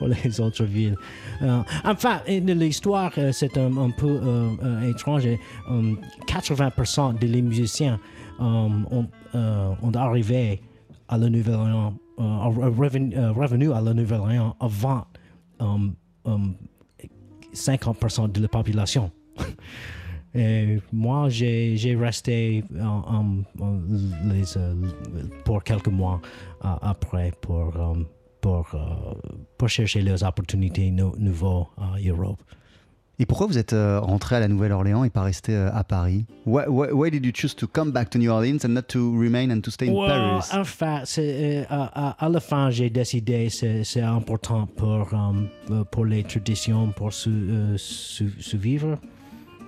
ou 0.02 0.08
les 0.08 0.42
autres 0.42 0.66
villes. 0.66 0.98
Euh, 1.42 1.62
enfin, 1.86 2.22
l'histoire, 2.28 3.14
c'est 3.32 3.58
un, 3.58 3.76
un 3.78 3.92
peu 3.92 4.20
euh, 4.22 4.82
étrange. 4.90 5.26
Et, 5.26 5.40
euh, 5.72 5.94
80% 6.28 7.18
des 7.18 7.42
musiciens 7.42 8.00
ont, 8.40 9.08
ont 9.34 9.92
arrivé 9.96 10.62
à 11.08 11.18
la 11.18 11.30
Nouvelle-Orléans, 11.30 11.96
euh, 12.20 12.38
revenu, 12.80 13.16
euh, 13.16 13.32
revenu 13.32 13.72
à 13.72 13.82
la 13.82 13.94
Nouvelle-Orléans 13.94 14.56
avant 14.60 15.06
um, 15.60 15.94
um, 16.26 16.54
50% 17.54 18.32
de 18.32 18.42
la 18.42 18.48
population. 18.48 19.12
Et 20.36 20.80
moi, 20.94 21.28
j'ai 21.30 21.96
resté 22.00 22.64
en- 22.80 22.86
en- 23.16 23.64
en 23.64 23.80
euh, 24.58 24.76
pour 25.44 25.64
quelques 25.64 25.88
mois 25.88 26.22
après 26.62 27.32
pour, 27.42 27.76
um, 27.80 28.06
chercher 29.70 30.02
les 30.02 30.24
opportunités 30.24 30.92
nou- 30.92 31.16
nouveaux 31.18 31.68
à 31.78 31.96
Europe. 32.08 32.40
Et 33.22 33.26
pourquoi 33.26 33.48
vous 33.48 33.58
êtes 33.58 33.74
euh, 33.74 34.00
rentré 34.00 34.38
à 34.38 34.40
la 34.40 34.48
Nouvelle-Orléans 34.48 35.04
et 35.04 35.10
pas 35.10 35.24
resté 35.24 35.54
euh, 35.54 35.70
à 35.74 35.84
Paris? 35.84 36.26
Why, 36.46 36.64
why, 36.70 36.88
why 36.94 37.12
did 37.12 37.26
you 37.26 37.34
choose 37.36 37.54
to 37.58 37.68
come 37.68 37.92
back 37.92 38.10
to 38.12 38.18
New 38.18 38.32
Orleans 38.32 38.60
and 38.64 38.70
not 38.70 38.84
to 38.88 39.12
remain 39.20 39.52
and 39.52 39.60
to 39.62 39.72
stay 39.72 39.90
in 39.90 39.94
Well, 39.94 40.08
Paris? 40.08 40.46
en 40.54 40.64
fait, 40.64 41.02
c'est, 41.04 41.68
euh, 41.70 41.76
à, 42.18 42.30
la 42.30 42.40
fin, 42.40 42.70
j'ai 42.70 42.90
décidé 42.90 43.50
c'est 43.50 43.84
c'est 43.84 44.02
important 44.02 44.68
pour, 44.68 45.14
um, 45.14 45.50
euh, 45.70 45.84
pour 45.92 46.06
les 46.06 46.24
traditions, 46.24 46.94
pour 46.96 47.12
su- 47.12 47.30
euh, 47.30 47.76
su- 47.78 48.34
survivre. 48.40 48.98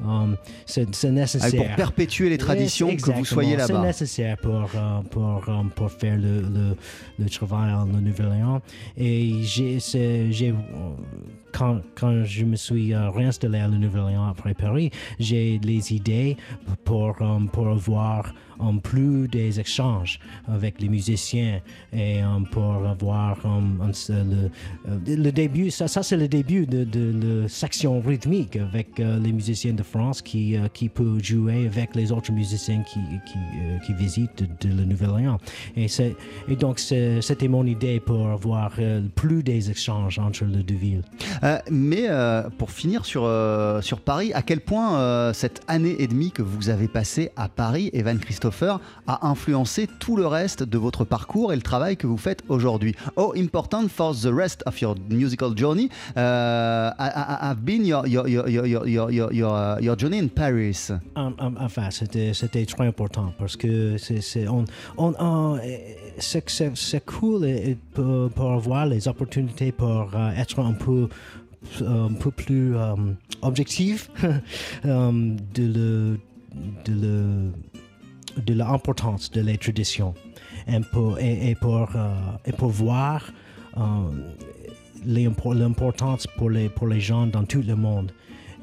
Um, 0.04 0.36
c'est 0.66 0.96
c'est 0.96 1.10
Ah, 1.10 1.12
nécessaire. 1.12 1.64
Pour 1.66 1.76
perpétuer 1.76 2.30
les 2.30 2.38
traditions, 2.38 2.90
Yes, 2.90 3.02
que 3.04 3.12
vous 3.12 3.26
soyez 3.26 3.58
C'est 3.60 3.74
là-bas. 3.74 3.86
nécessaire 3.86 4.38
pour, 4.38 4.68
pour, 5.12 5.44
pour 5.76 5.92
faire 5.92 6.18
le, 6.18 6.42
le, 6.42 6.76
le 7.20 7.30
travail 7.30 7.72
en 7.74 7.86
Nouvelle-Orléans. 7.86 8.62
Et 8.98 9.44
j'ai, 9.44 9.80
c'est- 9.82 10.32
quand, 11.52 11.82
je 12.24 12.46
me 12.46 12.56
suis 12.56 12.94
euh, 12.94 13.10
réinstallé 13.10 13.60
à 13.60 13.68
la 13.68 13.78
Nouvelle-Orléans 13.78 14.28
après 14.28 14.54
Paris, 14.54 14.92
j'ai 15.20 15.60
les 15.64 15.94
idées 15.94 16.38
pour, 16.84 17.16
euh, 17.22 17.40
pour 17.52 17.68
avoir 17.68 18.34
euh, 18.62 18.72
plus 18.84 19.28
des 19.28 19.60
échanges 19.60 20.20
avec 20.48 20.82
les 20.82 20.90
musiciens 20.90 21.62
et 21.94 22.22
pour 22.52 22.86
avoir 22.86 23.38
le, 25.08 25.32
début, 25.32 25.72
ça, 25.72 25.88
c'est 25.88 26.18
le 26.18 26.28
début 26.28 26.66
de, 26.66 26.84
de 26.84 27.42
la 27.44 27.48
section 27.48 28.00
rythmique 28.02 28.56
avec 28.56 28.98
les 28.98 29.32
musiciens 29.32 29.74
de 29.74 29.84
France 29.84 30.22
qui, 30.22 30.58
euh, 30.58 30.68
qui 30.74 30.90
peuvent 30.90 31.24
jouer 31.24 31.66
avec 31.66 31.96
les 31.96 32.12
autres 32.12 32.32
musiciens 32.32 32.84
qui, 32.84 33.00
qui, 33.86 33.94
visitent 33.94 34.44
de, 34.62 34.70
de 34.70 34.78
la 34.78 34.86
Nouvelle-Orléans. 34.86 35.38
Et, 35.76 35.88
et 36.48 36.56
donc 36.56 36.80
c'était 36.80 37.48
mon 37.48 37.66
idée 37.66 38.00
pour 38.00 38.28
avoir 38.30 38.72
plus 39.16 39.44
des 39.44 39.70
échanges 39.70 40.18
entre 40.20 40.46
les 40.46 40.64
deux 40.64 40.76
villes. 40.76 41.04
Euh, 41.44 41.58
mais 41.70 42.06
euh, 42.08 42.44
pour 42.58 42.72
finir 42.72 43.06
sur, 43.06 43.24
euh, 43.26 43.82
sur 43.82 44.02
Paris, 44.02 44.32
à 44.34 44.42
quel 44.42 44.62
point 44.62 45.32
cette 45.34 45.62
année 45.68 45.96
et 46.00 46.08
demie 46.08 46.32
que 46.32 46.42
vous 46.42 46.70
avez 46.70 46.88
passée 46.88 47.32
à 47.36 47.50
Paris, 47.50 47.90
Evan 47.94 48.20
Christopher, 48.20 48.80
a 49.08 49.28
influencé 49.28 49.88
tout 50.00 50.16
le 50.16 50.28
reste 50.28 50.64
de 50.64 50.78
votre 50.78 51.06
parcours 51.06 51.54
et 51.54 51.56
le 51.56 51.62
travail 51.62 51.98
que 51.98 52.08
vous 52.08 52.18
faites 52.18 52.44
aujourd'hui? 52.50 52.96
How 53.18 53.34
important 53.36 53.88
for 53.90 54.16
the 54.16 54.32
rest 54.32 54.64
of 54.66 54.80
your 54.82 54.96
musical 55.10 55.56
journey 55.56 55.90
uh, 56.16 56.92
been 57.56 57.86
your, 57.86 58.08
your, 58.08 58.28
your, 58.28 58.48
your, 58.48 58.88
your, 58.88 59.12
your, 59.12 59.32
your 59.34 59.56
uh, 59.56 59.96
journey 59.98 60.20
in 60.20 60.28
Paris. 60.28 60.92
Ah, 61.16 61.30
ah, 61.40 61.50
enfin, 61.60 61.90
c'était 61.92 62.66
très 62.66 62.88
important 62.88 63.34
parce 63.38 63.56
que 63.56 63.98
c'est 63.98 64.48
on, 64.48 64.66
on 64.98 65.58
c'est, 66.18 67.06
cool 67.06 67.48
pour, 67.94 68.52
avoir 68.52 68.86
les 68.86 69.08
opportunités 69.08 69.72
pour 69.72 70.12
euh, 70.14 70.32
être 70.32 70.60
un 70.60 70.74
peu, 70.74 71.08
un 71.82 72.14
peu 72.14 72.32
plus 72.32 72.76
euh, 72.76 72.96
objectif 73.42 74.10
euh, 74.86 75.36
de, 75.54 75.64
le, 75.64 76.20
de, 76.86 76.94
le, 76.94 77.52
de 78.44 78.54
l'importance 78.54 79.32
de 79.32 79.42
les 79.42 79.58
traditions. 79.58 80.14
Et 80.68 80.80
pour, 80.80 81.18
et, 81.20 81.56
pour, 81.60 81.90
euh, 81.96 82.14
et 82.46 82.52
pour 82.52 82.70
voir 82.70 83.32
euh, 83.78 83.82
l'importance 85.06 86.28
pour 86.28 86.50
les, 86.50 86.70
pour 86.70 86.88
les 86.88 87.00
gens 87.00 87.28
dans 87.28 87.44
tout 87.46 87.62
le 87.62 87.76
monde. 87.76 88.12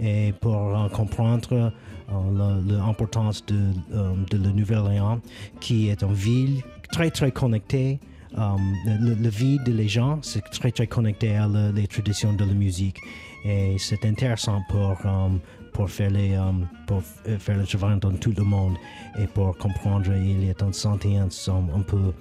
Et 0.01 0.33
pour 0.41 0.77
euh, 0.77 0.89
comprendre 0.89 1.73
euh, 2.11 2.61
l'importance 2.69 3.45
de, 3.47 3.57
euh, 3.93 4.15
de 4.31 4.39
la 4.39 5.19
qui 5.61 5.89
est 5.89 6.03
une 6.03 6.15
ville 6.15 6.63
très, 6.93 7.11
très 7.11 7.31
connectée. 7.33 7.99
Euh, 8.37 8.41
le, 8.87 9.15
le 9.15 9.29
vie 9.29 9.59
des 9.65 9.89
gens, 9.89 10.19
c'est 10.23 10.45
très, 10.51 10.71
très 10.71 10.87
connecté 10.87 11.35
à 11.37 11.47
la- 11.49 11.73
les 11.73 11.87
traditions 11.87 12.33
de 12.35 12.45
la 12.45 12.53
musique. 12.53 12.99
Et 13.45 13.77
c'est 13.79 14.05
intéressant 14.05 14.61
pour, 14.69 14.97
euh, 15.05 15.29
pour, 15.73 15.89
faire 15.89 16.11
les, 16.11 16.35
euh, 16.35 16.53
pour 16.87 17.03
faire 17.39 17.57
le 17.57 17.65
travail 17.67 17.99
dans 18.01 18.13
tout 18.13 18.35
le 18.37 18.45
monde 18.45 18.75
et 19.19 19.27
pour 19.27 19.57
comprendre, 19.57 20.13
il 20.15 20.45
y 20.45 20.51
a 20.51 20.55
une 20.61 20.73
sentence 20.73 21.49
un, 21.49 21.81
peu 21.83 22.13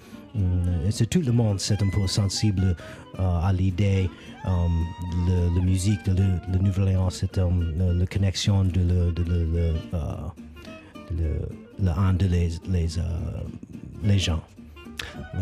c'est 0.91 1.09
tout 1.09 1.21
le 1.21 1.31
monde 1.31 1.59
c'est 1.59 1.81
un 1.81 1.89
peu 1.89 2.05
sensible 2.05 2.75
à 3.17 3.51
l'idée 3.51 4.07
le, 4.45 5.55
la 5.55 5.61
musique 5.61 6.03
de 6.05 6.11
le, 6.21 6.29
le 6.53 6.59
Nouvelle-Orléans 6.59 7.09
c'est 7.09 7.37
la, 7.37 7.47
la 7.93 8.05
connexion 8.05 8.63
de 8.63 8.79
le, 8.81 9.11
de 9.13 9.23
le, 9.23 9.45
le, 9.45 9.73
euh, 9.95 10.13
de 11.11 11.23
le, 11.23 11.39
le 11.79 12.17
de 12.17 12.25
les, 12.27 12.49
les, 12.69 12.87
les 14.03 14.19
gens 14.19 14.41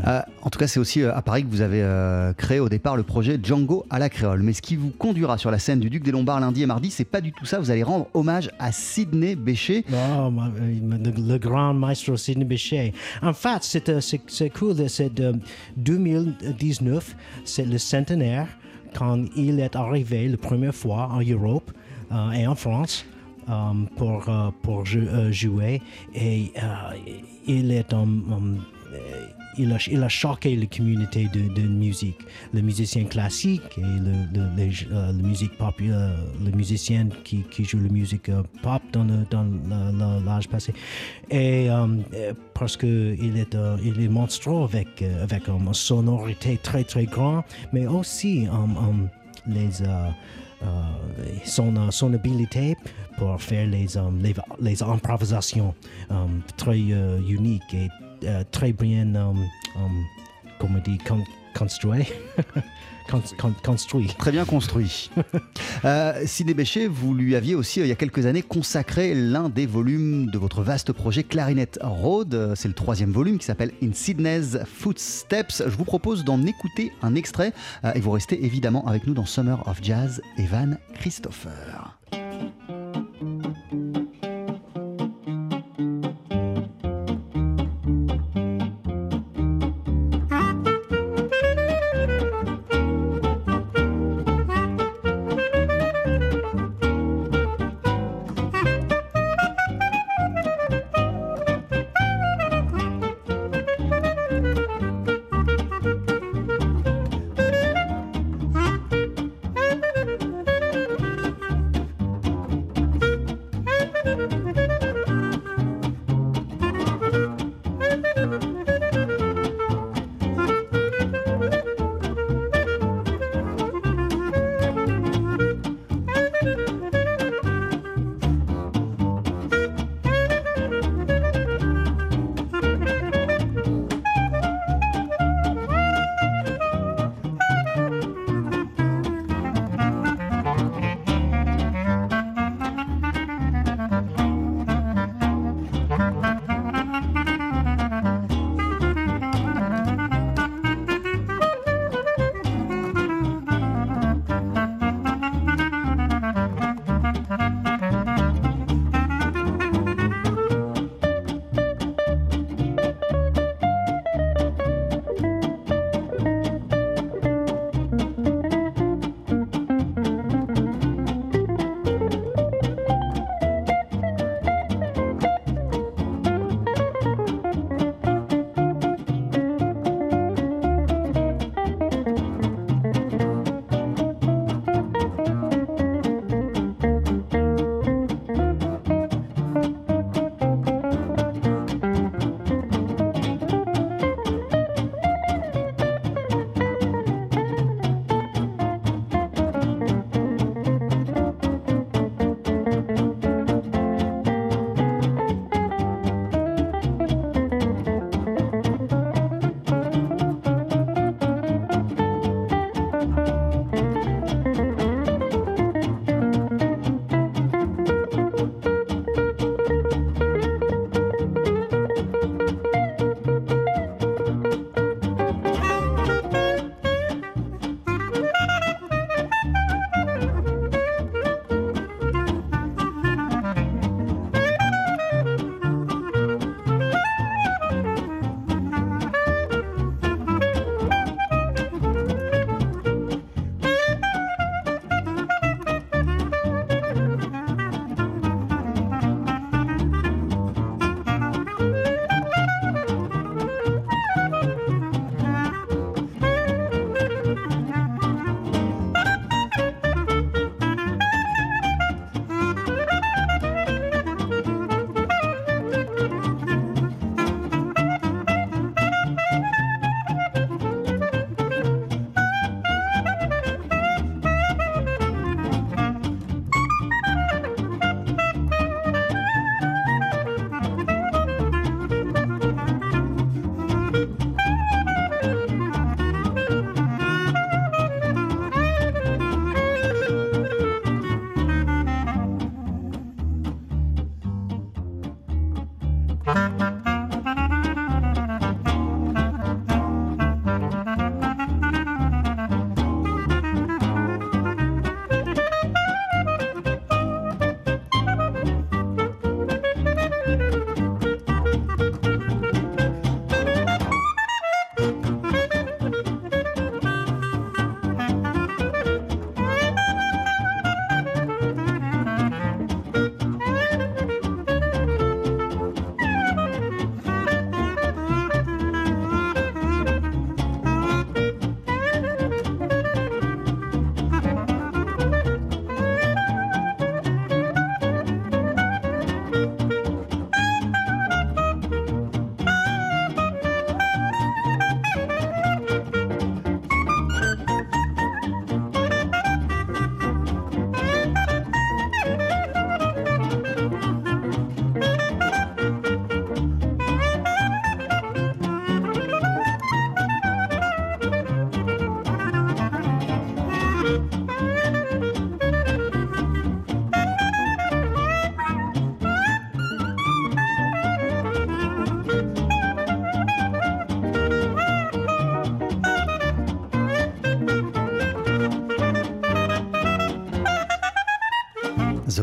Euh, 0.08 0.22
en 0.42 0.50
tout 0.50 0.60
cas, 0.60 0.68
c'est 0.68 0.80
aussi 0.80 1.02
euh, 1.02 1.16
à 1.16 1.22
Paris 1.22 1.44
que 1.44 1.50
vous 1.50 1.62
avez 1.62 1.82
euh, 1.82 2.34
créé 2.34 2.60
au 2.60 2.70
départ 2.70 2.96
le 2.98 3.04
projet 3.04 3.40
Django 3.42 3.86
à 3.90 4.00
la 4.00 4.10
créole. 4.10 4.42
Mais 4.44 4.54
ce 4.54 4.62
qui 4.62 4.76
vous 4.76 4.90
conduira 4.90 5.38
sur 5.38 5.52
la 5.52 5.60
scène 5.60 5.80
du 5.80 5.90
Duc 5.90 6.04
des 6.04 6.12
Lombards 6.12 6.40
lundi 6.40 6.64
et 6.64 6.66
mardi, 6.66 6.92
c'est 6.92 7.06
pas 7.06 7.22
du 7.22 7.32
tout 7.32 7.46
ça. 7.46 7.60
Vous 7.60 7.72
allez 7.72 7.84
rendre 7.84 8.08
hommage 8.14 8.50
à 8.60 8.72
Sidney 8.72 9.36
Bechet. 9.36 9.84
Oh, 9.92 10.30
le, 10.32 11.38
grand 11.38 11.74
maestro 11.74 12.18
Sidney 12.18 12.46
Bechet. 12.46 12.94
En 13.22 13.34
fait, 13.34 13.82
c'est 14.28 14.50
cool, 14.52 14.90
c'est 14.90 15.14
de 15.14 15.34
2019, 15.78 17.16
c'est 17.44 17.66
le 17.66 17.78
centenaire 17.78 18.48
quand 18.96 19.26
il 19.36 19.60
est 19.60 19.76
arrivé 19.76 20.28
la 20.28 20.38
première 20.38 20.74
fois 20.76 21.10
en 21.12 21.22
Europe 21.22 21.72
et 22.34 22.48
en 22.48 22.56
France. 22.56 23.06
pour, 23.98 24.26
pour 24.64 24.86
jou- 24.86 25.32
jouer 25.32 25.82
et 26.16 26.52
il 27.48 27.72
est 27.72 27.94
il 29.58 30.04
a, 30.04 30.10
choqué 30.10 30.56
la 30.56 30.66
communauté 30.66 31.28
de, 31.34 31.62
musique. 31.62 32.20
Les 32.54 32.62
musiciens 32.62 33.06
classiques 33.06 33.78
et 33.78 33.82
le, 33.82 34.14
le, 34.34 34.50
les, 34.56 34.70
euh, 34.92 35.08
la 35.08 35.14
musique 35.14 35.58
pop, 35.58 35.76
euh, 35.82 36.16
les 36.44 36.52
musiciens 36.52 37.08
qui, 37.24 37.44
jouent 37.64 37.80
la 37.82 37.90
musique 37.90 38.30
euh, 38.30 38.44
pop 38.62 38.82
dans 38.92 39.04
le- 39.04 39.26
le- 39.32 39.92
le- 39.98 40.26
l'âge 40.26 40.48
passé. 40.48 40.74
Et 41.30 41.70
euh, 41.70 42.34
parce 42.54 42.78
qu'il 42.78 43.38
est, 43.38 43.58
il 43.84 44.02
est 44.02 44.08
monstrueux 44.08 44.64
avec, 44.64 45.02
avec 45.02 45.48
une 45.48 45.74
sonorité 45.74 46.58
très 46.62 46.84
très 46.84 47.06
grande, 47.06 47.44
mais 47.74 47.88
aussi 47.88 48.48
son, 51.44 51.92
son 51.92 52.14
habilité 52.14 52.76
pour 53.18 53.42
faire 53.42 53.68
les, 53.68 54.84
improvisations 54.84 55.74
très 56.58 56.80
uniques 56.80 57.74
et 57.74 57.90
très 58.52 58.74
bien, 58.74 59.14
comment 60.60 60.80
on 60.80 60.82
dit, 60.90 60.98
con- 61.00 61.24
construit. 61.58 62.06
Con- 63.08 63.22
con- 63.38 63.54
construit. 63.64 64.08
Très 64.18 64.32
bien 64.32 64.46
construit. 64.46 65.12
euh, 65.86 66.24
Sidney 66.26 66.56
Bechet, 66.56 66.88
vous 66.88 67.14
lui 67.14 67.36
aviez 67.36 67.54
aussi, 67.54 67.80
euh, 67.80 67.86
il 67.86 67.90
y 67.90 67.92
a 67.92 67.96
quelques 67.96 68.26
années, 68.26 68.42
consacré 68.42 69.14
l'un 69.14 69.48
des 69.48 69.68
volumes 69.68 70.26
de 70.32 70.40
votre 70.40 70.64
vaste 70.64 70.92
projet 70.92 71.22
Clarinette 71.22 71.78
Road. 71.84 72.34
Euh, 72.34 72.56
C'est 72.56 72.68
le 72.68 72.74
troisième 72.74 73.12
volume 73.12 73.38
qui 73.38 73.46
s'appelle 73.46 73.74
In 73.84 73.94
Sydney's 73.94 74.58
Footsteps. 74.66 75.62
Je 75.68 75.76
vous 75.78 75.84
propose 75.86 76.24
d'en 76.24 76.42
écouter 76.48 76.92
un 77.04 77.14
extrait 77.14 77.54
euh, 77.84 77.92
et 77.94 78.00
vous 78.00 78.10
restez 78.10 78.44
évidemment 78.44 78.88
avec 78.88 79.06
nous 79.06 79.14
dans 79.14 79.28
Summer 79.28 79.62
of 79.68 79.78
Jazz, 79.84 80.20
Evan 80.40 80.80
Christopher. 80.96 82.00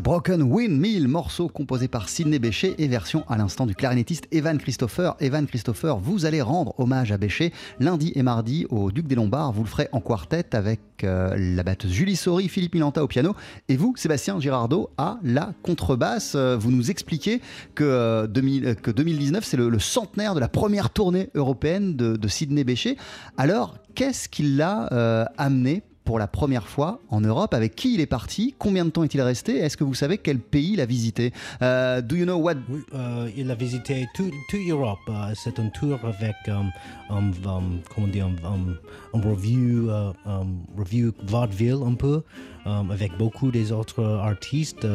Broken 0.03 0.43
Windmill, 0.43 1.07
morceau 1.07 1.47
composé 1.47 1.87
par 1.87 2.09
Sidney 2.09 2.41
Bechet 2.41 2.75
et 2.79 2.89
version 2.89 3.25
à 3.29 3.37
l'instant 3.37 3.67
du 3.67 3.77
clarinettiste 3.77 4.27
Evan 4.33 4.59
Christopher. 4.59 5.15
Evan 5.21 5.47
Christopher, 5.47 5.99
vous 5.99 6.27
allez 6.27 6.43
rendre 6.43 6.75
hommage 6.81 7.13
à 7.13 7.19
Bechet 7.19 7.53
lundi 7.79 8.11
et 8.17 8.25
mardi 8.25 8.67
au 8.71 8.91
Duc 8.91 9.07
des 9.07 9.15
Lombards. 9.15 9.53
Vous 9.53 9.63
le 9.63 9.69
ferez 9.69 9.89
en 9.93 10.01
quartet 10.01 10.57
avec 10.57 10.81
euh, 11.05 11.37
la 11.39 11.63
batteuse 11.63 11.93
Julie 11.93 12.17
Sori, 12.17 12.49
Philippe 12.49 12.75
Milanta 12.75 13.05
au 13.05 13.07
piano 13.07 13.37
et 13.69 13.77
vous, 13.77 13.95
Sébastien 13.97 14.41
Girardot, 14.41 14.91
à 14.99 15.21
la 15.23 15.53
contrebasse. 15.63 16.33
Euh, 16.35 16.57
vous 16.59 16.73
nous 16.73 16.91
expliquez 16.91 17.41
que, 17.77 17.85
euh, 17.85 18.27
2000 18.27 18.75
que 18.83 18.91
2019, 18.91 19.45
c'est 19.45 19.57
le, 19.57 19.79
centenaire 19.79 20.35
de 20.35 20.41
la 20.41 20.49
première 20.49 20.91
tournée 20.91 21.31
européenne 21.37 21.95
de, 21.95 22.29
Sidney 22.29 22.65
Bechet. 22.65 22.97
Alors, 23.37 23.79
qu'est-ce 23.95 24.29
qui 24.29 24.43
l'a 24.43 24.93
euh, 24.93 25.25
amené 25.39 25.85
pour 26.05 26.19
la 26.19 26.27
première 26.27 26.69
fois 26.69 27.01
en 27.09 27.21
Europe. 27.21 27.55
Avec 27.55 27.75
qui 27.75 27.95
il 27.95 28.01
est 28.01 28.07
parti? 28.07 28.55
Combien 28.59 28.85
de 28.85 28.91
temps 28.91 29.05
est-il 29.05 29.21
resté? 29.21 29.59
Est-ce 29.59 29.77
que 29.77 29.85
vous 29.85 29.95
savez 29.95 30.19
quel 30.19 30.39
pays 30.39 30.73
il 30.75 30.81
a 30.81 30.87
visité? 30.87 31.33
Euh, 31.63 32.01
Do 32.01 32.17
you 32.17 32.25
know 32.25 32.37
what? 32.37 32.55
Euh, 32.95 33.31
il 33.37 33.51
a 33.51 33.55
visité 33.55 34.07
toute 34.15 34.35
tout 34.49 34.59
Europe. 34.69 34.99
Euh, 35.09 35.33
c'est 35.35 35.59
un 35.59 35.69
tour 35.69 35.99
avec 36.05 36.37
um, 36.49 36.71
um, 37.11 37.81
comment 37.95 38.09
dire, 38.09 38.27
un 38.45 39.19
review, 39.19 39.91
um, 40.27 40.63
review 40.77 41.13
vaudeville 41.25 41.83
un 41.85 41.95
peu, 41.95 42.23
avec 42.65 43.17
beaucoup 43.19 43.51
des 43.51 43.73
autres 43.73 44.05
artistes, 44.05 44.87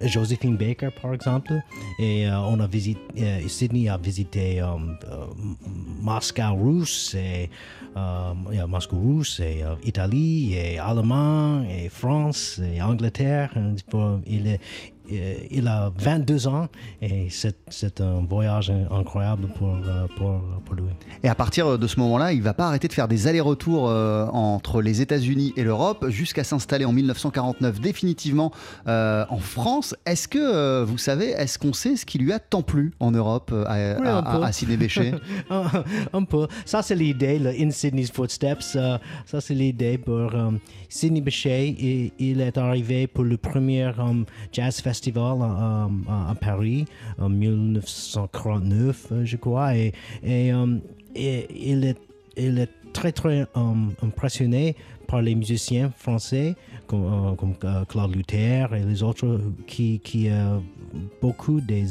Josephine 0.00 0.56
Baker 0.56 0.90
par 1.00 1.14
exemple. 1.14 1.52
Et 1.98 2.28
on 2.28 2.58
a 2.60 2.66
visité, 2.66 3.00
Sydney 3.48 3.88
a 3.88 3.96
visité 3.96 4.62
Moscou 6.02 6.42
russe 6.54 7.16
Moscou 8.80 9.16
russe 9.16 9.40
et 9.40 9.62
euh, 9.62 9.74
Et 10.22 10.78
Allemagne 10.78 11.66
et 11.70 11.88
France 11.88 12.60
et 12.74 12.82
Angleterre. 12.82 13.50
Et 13.56 13.82
pour- 13.88 14.20
Il 14.26 14.58
il 15.50 15.66
a 15.68 15.90
22 15.98 16.46
ans 16.48 16.68
et 17.02 17.28
c'est 17.30 18.00
un 18.00 18.20
voyage 18.28 18.72
incroyable 18.90 19.48
pour, 19.56 19.68
euh, 19.74 20.06
pour, 20.16 20.40
pour 20.64 20.74
lui. 20.74 20.84
Et 21.22 21.28
à 21.28 21.34
partir 21.34 21.78
de 21.78 21.86
ce 21.86 21.98
moment-là, 22.00 22.32
il 22.32 22.42
va 22.42 22.54
pas 22.54 22.66
arrêter 22.68 22.88
de 22.88 22.92
faire 22.92 23.08
des 23.08 23.26
allers-retours 23.26 23.88
euh, 23.88 24.26
entre 24.26 24.80
les 24.82 25.00
États-Unis 25.00 25.52
et 25.56 25.64
l'Europe 25.64 26.06
jusqu'à 26.08 26.44
s'installer 26.44 26.84
en 26.84 26.92
1949 26.92 27.80
définitivement 27.80 28.52
euh, 28.86 29.24
en 29.28 29.38
France. 29.38 29.94
Est-ce 30.06 30.28
que 30.28 30.38
euh, 30.38 30.84
vous 30.86 30.98
savez, 30.98 31.30
est-ce 31.30 31.58
qu'on 31.58 31.72
sait 31.72 31.96
ce 31.96 32.06
qui 32.06 32.18
lui 32.18 32.32
a 32.32 32.38
tant 32.38 32.62
plu 32.62 32.92
en 33.00 33.10
Europe 33.10 33.50
euh, 33.52 33.64
à, 33.66 34.00
Oui, 34.00 34.06
à- 34.06 34.16
un 34.18 34.22
peu. 34.22 34.42
à- 34.44 34.46
à 34.46 34.52
Sidney 34.52 34.76
Bechet 34.76 35.12
un, 35.50 35.64
un 36.12 36.24
peu. 36.24 36.46
Ça, 36.64 36.82
c'est 36.82 36.94
l'idée, 36.94 37.38
le 37.38 37.50
In 37.50 37.70
Sydney's 37.70 38.10
Footsteps. 38.10 38.76
euh, 38.76 38.98
ça, 39.26 39.40
c'est 39.40 39.54
l'idée 39.54 39.98
pour 39.98 40.34
euh, 40.34 40.50
Sidney 40.88 41.20
Bechet. 41.20 41.68
Et, 41.78 42.12
il 42.18 42.40
est 42.40 42.56
arrivé 42.58 43.06
pour 43.06 43.24
le 43.24 43.36
premier 43.36 43.84
euh, 43.86 43.92
jazz 44.52 44.80
festival 44.80 44.99
euh, 45.08 45.86
à, 46.08 46.34
Paris 46.40 46.84
en 47.18 47.28
1949, 47.28 49.06
euh, 49.12 49.24
je 49.24 49.36
crois. 49.36 49.76
Et, 49.76 49.92
euh, 50.24 50.78
il, 51.14 51.84
est, 51.84 52.70
très, 52.92 53.12
très 53.12 53.46
euh, 53.56 53.74
impressionné 54.02 54.76
par 55.06 55.22
les 55.22 55.34
musiciens 55.34 55.90
français 55.96 56.54
comme, 56.86 57.36
Claude 57.88 58.14
Luther 58.14 58.74
et 58.74 58.84
les 58.84 59.02
autres 59.02 59.40
qui, 59.66 60.00
qui 60.00 60.28
beaucoup 61.20 61.60
des 61.60 61.86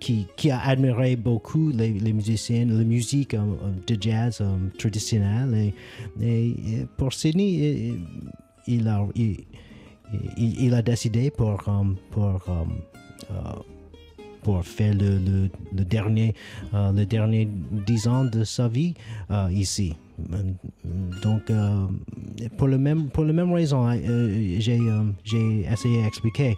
qui, 0.00 0.26
qui 0.36 0.50
a 0.50 0.60
admiré 0.60 1.16
beaucoup 1.16 1.70
les, 1.70 1.92
les 1.92 2.12
musiciens, 2.12 2.66
la 2.66 2.84
musique 2.84 3.34
de 3.34 3.96
jazz 3.98 4.42
traditionnelle. 4.78 5.72
Et, 6.22 6.86
pour 6.98 7.12
Sydney, 7.12 7.94
il 8.66 8.88
a, 8.88 9.06
il- 10.36 10.74
a 10.74 10.82
décidé 10.82 11.30
pour, 11.30 11.60
euh, 11.68 11.84
pour, 12.10 12.42
euh, 12.48 12.64
euh, 13.30 13.34
pour 14.42 14.64
faire 14.64 14.94
le, 14.94 15.18
le, 15.72 15.84
dernier, 15.84 16.34
le 16.72 17.04
dernier 17.04 17.48
ans 18.06 18.24
de 18.24 18.44
sa 18.44 18.68
vie 18.68 18.94
ici. 19.50 19.94
Donc, 21.22 21.50
pour, 22.58 22.68
le 22.68 22.78
même, 22.78 23.08
pour 23.08 23.24
la 23.24 23.32
même 23.32 23.52
raison, 23.52 23.88
euh, 23.88 24.60
j'ai 24.60 25.66
essayé 25.72 26.02
d'expliquer. 26.02 26.56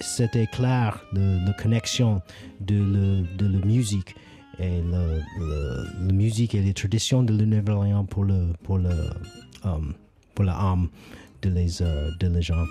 c'était 0.00 0.46
clair 0.46 1.04
la 1.46 1.52
connexion 1.54 2.22
de, 2.60 3.24
de 3.36 3.46
la 3.58 3.66
musique 3.66 4.14
et 4.58 4.80
le, 4.80 5.20
le- 5.38 6.12
musique 6.12 6.54
et 6.54 6.60
les 6.62 6.72
traditions 6.74 7.22
de 7.22 7.32
Nouvelle-Orléans 7.44 8.04
pour 8.04 8.24
le 8.24 8.46
pour 8.62 8.78
le 8.78 8.90
pour 10.34 10.44
l'âme 10.44 10.88
de 11.42 11.50
les 11.50 11.82
euh, 11.82 12.10
de 12.20 12.28
les 12.28 12.42
gens. 12.42 12.64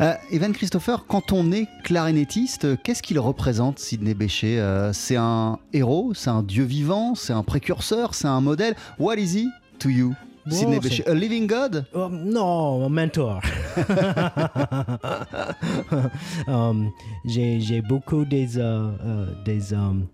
Euh, 0.00 0.14
Evan 0.30 0.52
Christopher, 0.52 1.06
quand 1.06 1.32
on 1.32 1.50
est 1.52 1.66
clarinettiste, 1.84 2.80
qu'est-ce 2.82 3.02
qu'il 3.02 3.18
représente, 3.18 3.78
Sidney 3.78 4.14
Bechet 4.14 4.58
Euh, 4.58 4.92
C'est 4.92 5.16
un 5.16 5.58
héros, 5.72 6.12
c'est 6.14 6.30
un 6.30 6.42
dieu 6.42 6.64
vivant, 6.64 7.14
c'est 7.14 7.32
un 7.32 7.42
précurseur, 7.42 8.14
c'est 8.14 8.28
un 8.28 8.40
modèle? 8.40 8.74
What 8.98 9.16
is 9.16 9.36
he 9.36 9.46
to 9.80 9.88
you, 9.88 10.14
Bon, 10.46 10.54
Sidney 10.54 10.78
Bechet? 10.78 11.08
A 11.08 11.14
living 11.14 11.46
God? 11.48 11.84
Oh, 11.94 12.08
non, 12.10 12.84
un 12.86 12.88
mentor. 12.88 13.40
Um, 16.48 16.90
j'ai 17.24 17.82
beaucoup 17.82 18.24
des 18.24 18.46
des 19.44 19.74
um, 19.74 20.06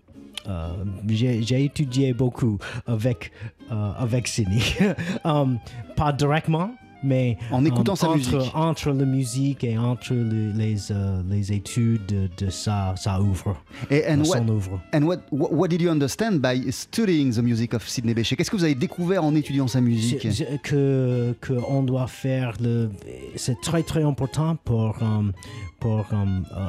j'ai 1.07 1.63
étudié 1.63 2.13
beaucoup 2.13 2.57
avec 2.87 3.31
avec 3.69 4.27
Sidney, 4.27 4.61
Um, 5.23 5.59
pas 5.95 6.11
directement. 6.11 6.71
Mais 7.03 7.37
En 7.51 7.65
écoutant 7.65 7.93
um, 7.93 7.97
sa 7.97 8.07
entre, 8.09 8.17
musique. 8.17 8.51
entre 8.55 8.89
la 8.91 9.05
musique 9.05 9.63
et 9.63 9.77
entre 9.77 10.13
le- 10.13 10.51
les, 10.51 10.91
euh, 10.91 11.21
les 11.29 11.51
études 11.51 12.05
de, 12.05 12.29
de 12.37 12.49
sa, 12.49 12.95
sa 12.95 13.17
œuvre, 13.17 13.57
Et 13.91 14.03
and 14.07 14.19
what, 14.19 14.37
son 14.37 14.49
œuvre. 14.49 14.79
and 14.93 15.03
what, 15.03 15.17
what, 15.31 15.51
what 15.51 15.67
did 15.67 15.81
you 15.81 15.89
understand 15.89 16.39
by 16.39 16.71
studying 16.71 17.31
the 17.33 17.41
music 17.41 17.73
of 17.73 17.87
Sidney 17.87 18.13
Bechet? 18.13 18.35
Qu'est-ce 18.37 18.49
que 18.51 18.55
vous 18.55 18.63
avez 18.63 18.75
découvert 18.75 19.23
en 19.23 19.35
étudiant 19.35 19.67
sa 19.67 19.81
musique? 19.81 20.19
C'est- 20.21 20.31
c'est 20.31 20.61
que 20.61 21.35
que 21.41 21.53
on 21.69 21.83
doit 21.83 22.07
faire 22.07 22.53
le 22.61 22.89
c'est 23.35 23.59
très 23.61 23.83
très 23.83 24.03
important 24.03 24.55
pour 24.63 24.95
euh, 25.01 25.31
pour 25.79 26.05
euh, 26.13 26.25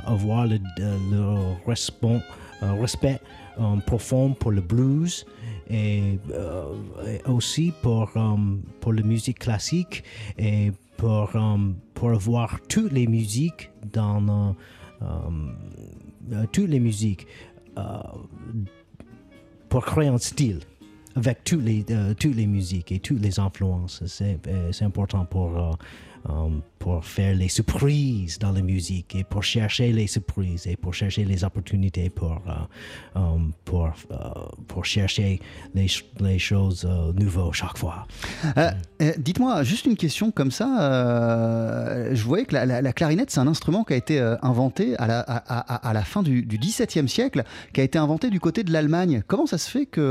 avoir 0.06 0.46
le, 0.46 0.58
le 0.78 1.34
respect 1.66 2.20
euh, 2.62 2.72
respect 2.80 3.20
euh, 3.60 3.76
profond 3.86 4.30
pour 4.32 4.50
le 4.50 4.60
blues 4.60 5.24
et, 5.70 6.18
euh, 6.30 6.74
et 7.06 7.28
aussi 7.28 7.72
pour 7.82 8.10
euh, 8.16 8.36
pour 8.80 8.92
la 8.92 9.02
musique 9.02 9.38
classique 9.38 10.04
et 10.38 10.72
pour 10.96 11.30
euh, 11.34 11.56
pour 11.94 12.10
avoir 12.10 12.60
toutes 12.68 12.92
les 12.92 13.06
musiques 13.06 13.70
dans 13.92 14.28
euh, 14.28 14.52
euh, 15.02 15.06
euh, 16.32 16.46
toutes 16.52 16.68
les 16.68 16.80
musiques 16.80 17.26
euh, 17.78 17.82
pour 19.68 19.84
créer 19.84 20.08
un 20.08 20.18
style 20.18 20.60
avec 21.16 21.44
toutes 21.44 21.62
les, 21.62 21.84
euh, 21.90 22.14
toutes 22.14 22.34
les 22.34 22.46
musiques 22.46 22.92
et 22.92 22.98
toutes 22.98 23.20
les 23.20 23.38
influences. 23.38 24.02
Euh, 24.20 24.70
c'est 24.72 24.84
important 24.84 25.24
pour, 25.24 25.78
euh, 26.28 26.48
pour 26.78 27.04
faire 27.04 27.34
les 27.34 27.48
surprises 27.48 28.38
dans 28.38 28.52
la 28.52 28.60
musique 28.62 29.14
et 29.14 29.24
pour 29.24 29.42
chercher 29.42 29.92
les 29.92 30.06
surprises 30.06 30.66
et 30.66 30.76
pour 30.76 30.92
chercher 30.94 31.24
les 31.24 31.44
opportunités 31.44 32.10
pour, 32.10 32.32
euh, 32.32 32.52
euh, 33.16 33.20
pour, 33.64 33.86
euh, 33.86 34.16
pour 34.68 34.84
chercher 34.84 35.40
les, 35.74 35.88
ch- 35.88 36.04
les 36.20 36.38
choses 36.38 36.86
euh, 36.88 37.12
nouvelles 37.12 37.52
chaque 37.52 37.76
fois. 37.78 38.06
Dites-moi, 39.18 39.62
juste 39.64 39.86
une 39.86 39.96
question 39.96 40.30
comme 40.30 40.50
ça. 40.50 40.66
je 42.12 42.22
voyais 42.24 42.44
que 42.46 42.54
la, 42.54 42.66
la- 42.66 42.82
la 42.82 42.92
clarinette, 42.92 43.30
c'est 43.30 43.40
un 43.40 43.46
instrument 43.46 43.84
qui 43.84 43.92
a 43.92 43.96
été 43.96 44.18
inventé 44.42 44.96
à 44.98 45.06
la, 45.06 45.20
à, 45.20 45.92
la 45.92 46.02
fin 46.02 46.22
du, 46.22 46.42
du 46.44 46.58
XVIIe 46.58 47.08
siècle, 47.08 47.44
qui 47.72 47.80
a 47.80 47.84
été 47.84 47.98
inventé 47.98 48.30
du 48.30 48.40
côté 48.40 48.64
de 48.64 48.72
l'Allemagne. 48.72 49.22
Comment 49.26 49.46
ça 49.46 49.58
se 49.58 49.70
fait 49.70 49.86
qu'il 49.86 50.02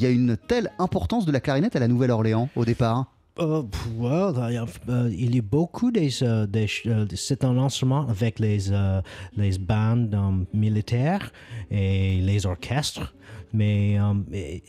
y 0.00 0.06
a 0.06 0.10
une 0.10 0.36
telle 0.36 0.70
importance 0.78 1.26
de 1.26 1.32
la 1.32 1.40
clarinette 1.40 1.76
à 1.76 1.80
la 1.80 1.88
Nouvelle-Orléans 1.88 2.48
au 2.56 2.64
départ? 2.64 3.06
Euh, 3.38 3.62
well, 3.98 4.34
a- 4.38 4.66
euh, 4.90 5.08
il 5.12 5.34
y 5.34 5.38
a 5.38 5.42
beaucoup 5.42 5.90
des, 5.90 6.22
euh, 6.22 6.46
des 6.46 6.66
euh, 6.86 7.06
c'est 7.14 7.44
un 7.44 7.56
instrument 7.58 8.06
avec 8.08 8.38
les 8.38 8.70
euh, 8.72 9.00
les 9.36 9.56
bandes 9.58 10.14
militaires 10.52 11.32
et 11.70 12.20
les 12.20 12.44
orchestres, 12.44 13.14
mais 13.52 13.96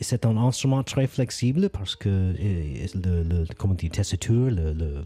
c'est 0.00 0.24
un 0.24 0.36
instrument 0.36 0.82
très 0.84 1.06
flexible 1.06 1.68
parce 1.70 1.96
que 1.96 2.34
le, 2.94 3.22
le 3.24 3.44
comment 3.58 3.72
on 3.72 3.76
dit 3.76 3.90
tessiture, 3.90 4.50
le, 4.50 5.02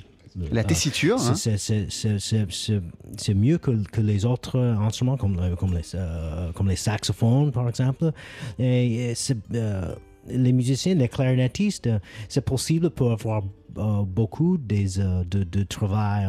La 0.52 0.62
tessiture, 0.64 1.18
c'est- 1.18 1.30
hein. 1.30 1.34
c'est- 1.34 1.56
c'est- 1.58 1.86
c'est- 1.90 2.18
c'est- 2.18 2.46
c'est- 2.52 2.82
c'est 3.16 3.34
mieux 3.34 3.56
que, 3.56 3.70
que 3.90 4.02
les 4.02 4.26
autres 4.26 4.58
instruments 4.60 5.16
comme, 5.16 5.56
comme, 5.56 5.72
les, 5.74 5.94
euh, 5.94 6.52
comme 6.52 6.68
les 6.68 6.76
saxophones, 6.76 7.52
par 7.52 7.66
exemple. 7.70 8.12
Et, 8.58 9.14
c'est, 9.14 9.38
euh, 9.54 9.94
les 10.28 10.52
musiciens, 10.52 10.94
les 10.94 11.08
clarinettistes, 11.08 11.86
euh, 11.86 11.98
c'est 12.28 12.44
possible 12.44 12.90
pour 12.90 13.12
avoir 13.12 13.42
euh, 13.78 14.02
beaucoup 14.04 14.56
des, 14.58 14.98
euh, 15.00 15.24
de, 15.24 15.62
travail 15.64 16.26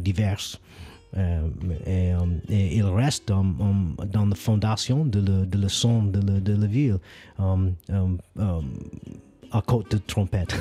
divers. 0.00 0.60
Et, 1.86 2.12
et 2.48 2.76
il 2.76 2.84
reste 2.84 3.28
dans 3.28 4.26
la 4.26 4.34
fondation 4.34 5.04
de 5.04 5.20
le, 5.20 5.44
de 5.44 5.58
le 5.58 5.68
son 5.68 6.04
de, 6.04 6.20
le- 6.20 6.40
de 6.40 6.54
la 6.56 6.66
ville. 6.66 6.98
À 9.52 9.60
côté 9.60 9.96
de 9.96 10.02
trompette. 10.06 10.56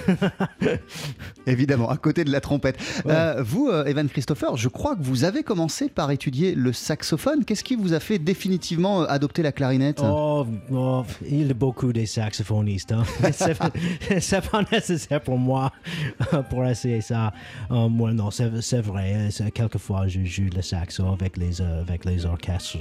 Évidemment, 1.47 1.89
à 1.89 1.97
côté 1.97 2.23
de 2.23 2.31
la 2.31 2.41
trompette. 2.41 2.77
Euh, 3.05 3.41
vous, 3.41 3.69
euh, 3.69 3.85
Evan 3.85 4.07
Christopher, 4.09 4.57
je 4.57 4.67
crois 4.67 4.95
que 4.95 5.01
vous 5.01 5.23
avez 5.23 5.43
commencé 5.43 5.87
par 5.89 6.11
étudier 6.11 6.55
le 6.55 6.73
saxophone. 6.73 7.45
Qu'est-ce 7.45 7.63
qui 7.63 7.75
vous 7.75 7.93
a 7.93 7.99
fait 7.99 8.19
définitivement 8.19 9.03
euh, 9.03 9.05
adopter 9.07 9.43
la 9.43 9.51
clarinette? 9.51 10.01
Oh, 10.03 10.45
oh, 10.71 11.03
il 11.25 11.47
y 11.47 11.49
a 11.49 11.53
beaucoup 11.53 11.93
de 11.93 12.03
saxophonistes. 12.05 12.91
Hein. 12.91 13.03
c'est, 13.31 14.49
pas 14.49 14.61
nécessaire 14.71 15.21
pour 15.21 15.37
moi 15.37 15.71
pour 16.49 16.65
essayer 16.65 17.01
ça. 17.01 17.31
Euh, 17.71 17.87
moi, 17.87 18.11
non, 18.13 18.29
c'est, 18.29 18.81
vrai. 18.81 19.29
Quelquefois, 19.53 20.07
je 20.07 20.23
joue 20.25 20.49
le 20.53 20.61
saxo 20.61 21.05
avec 21.07 21.37
les, 21.37 21.61
euh, 21.61 21.81
avec 21.81 22.03
les 22.05 22.25
orchestres, 22.25 22.77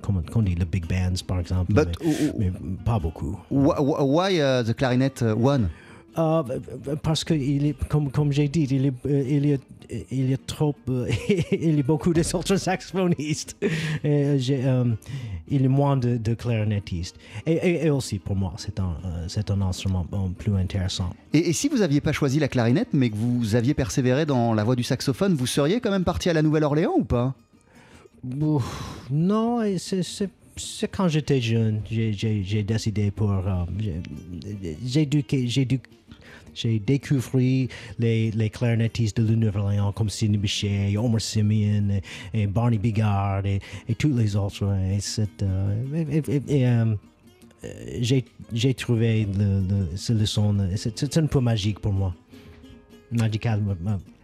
comme 0.00 0.22
on 0.34 0.42
dit, 0.42 0.54
le 0.54 0.64
big 0.64 0.86
bands, 0.86 1.22
par 1.26 1.40
exemple. 1.40 1.72
But- 1.72 1.98
mais, 2.38 2.50
pas 2.84 2.98
beaucoup. 2.98 3.38
Wh- 3.52 3.76
wh- 3.78 4.00
Why 4.00 4.38
uh, 4.40 4.64
the 4.64 4.74
clarinet 4.74 5.22
uh, 5.22 5.34
one 5.54 5.68
Euh, 6.18 6.42
parce 7.04 7.22
que 7.22 7.34
il 7.34 7.66
est, 7.66 7.76
comme, 7.88 8.10
comme 8.10 8.32
j'ai 8.32 8.48
dit, 8.48 8.66
il, 8.68 8.86
est, 8.86 8.92
euh, 9.06 9.24
il, 9.36 9.46
y 9.46 9.54
a, 9.54 9.58
il 10.10 10.36
trop, 10.44 10.74
euh, 10.88 11.08
il 11.52 11.76
y 11.76 11.80
a 11.80 11.82
beaucoup 11.84 12.12
de 12.12 12.22
saxophonistes. 12.24 13.56
Et, 13.62 14.24
euh, 14.24 14.38
euh, 14.50 14.84
il 15.48 15.62
y 15.62 15.66
a 15.66 15.68
moins 15.68 15.96
de, 15.96 16.16
de 16.16 16.34
clarinettistes. 16.34 17.16
Et, 17.46 17.52
et- 17.52 17.86
et 17.86 17.90
aussi, 17.90 18.18
pour 18.18 18.34
moi, 18.34 18.54
c'est 18.56 18.80
un, 18.80 18.96
c'est 19.28 19.50
un 19.52 19.60
instrument 19.62 20.04
plus 20.36 20.54
intéressant. 20.56 21.10
et, 21.32 21.50
et 21.50 21.52
si 21.52 21.68
vous 21.68 21.78
n'aviez 21.78 22.00
pas 22.00 22.12
choisi 22.12 22.40
la 22.40 22.48
clarinette, 22.48 22.88
mais 22.92 23.08
que 23.10 23.16
vous 23.16 23.54
aviez 23.54 23.74
persévéré 23.74 24.26
dans 24.26 24.52
la 24.52 24.64
voie 24.64 24.74
du 24.76 24.82
saxophone, 24.82 25.34
vous 25.34 25.46
seriez 25.46 25.80
quand 25.80 25.92
même 25.92 26.04
parti 26.04 26.28
à 26.28 26.32
la 26.32 26.42
Nouvelle-Orléans 26.42 26.94
ou 26.98 27.04
pas? 27.04 27.34
Ouf, 28.40 29.06
non, 29.10 29.60
c'est, 29.78 30.02
c'est, 30.60 30.88
quand 30.88 31.08
j'étais 31.08 31.40
jeune, 31.40 31.80
j'ai, 31.90 32.62
décidé 32.62 33.10
pour... 33.10 33.30
euh, 33.30 33.64
j'ai, 34.84 35.06
dû... 35.06 35.24
Découvert 36.84 37.68
les, 37.98 38.30
les 38.32 38.50
clarinettistes 38.50 39.20
de 39.20 39.34
Nouvelle-Orléans 39.34 39.92
comme 39.92 40.10
Sidney 40.10 40.36
Bechet, 40.36 40.96
Homer 40.96 41.20
Simeon, 41.20 42.00
Barney 42.48 42.76
Bigard 42.78 43.46
et, 43.46 43.60
tous 43.96 44.14
les 44.14 44.36
autres. 44.36 44.64
Euh, 44.64 44.98
et- 46.48 46.66
euh, 46.66 46.94
j'ai, 48.00 48.74
trouvé 48.74 49.26
le, 49.26 49.60
le, 49.60 49.96
ce 49.96 50.12
leçon, 50.12 50.56
c'est 50.76 51.16
un 51.18 51.26
peu 51.26 51.40
magique 51.40 51.78
pour 51.78 51.92
moi. 51.92 52.14
Magical. 53.12 53.62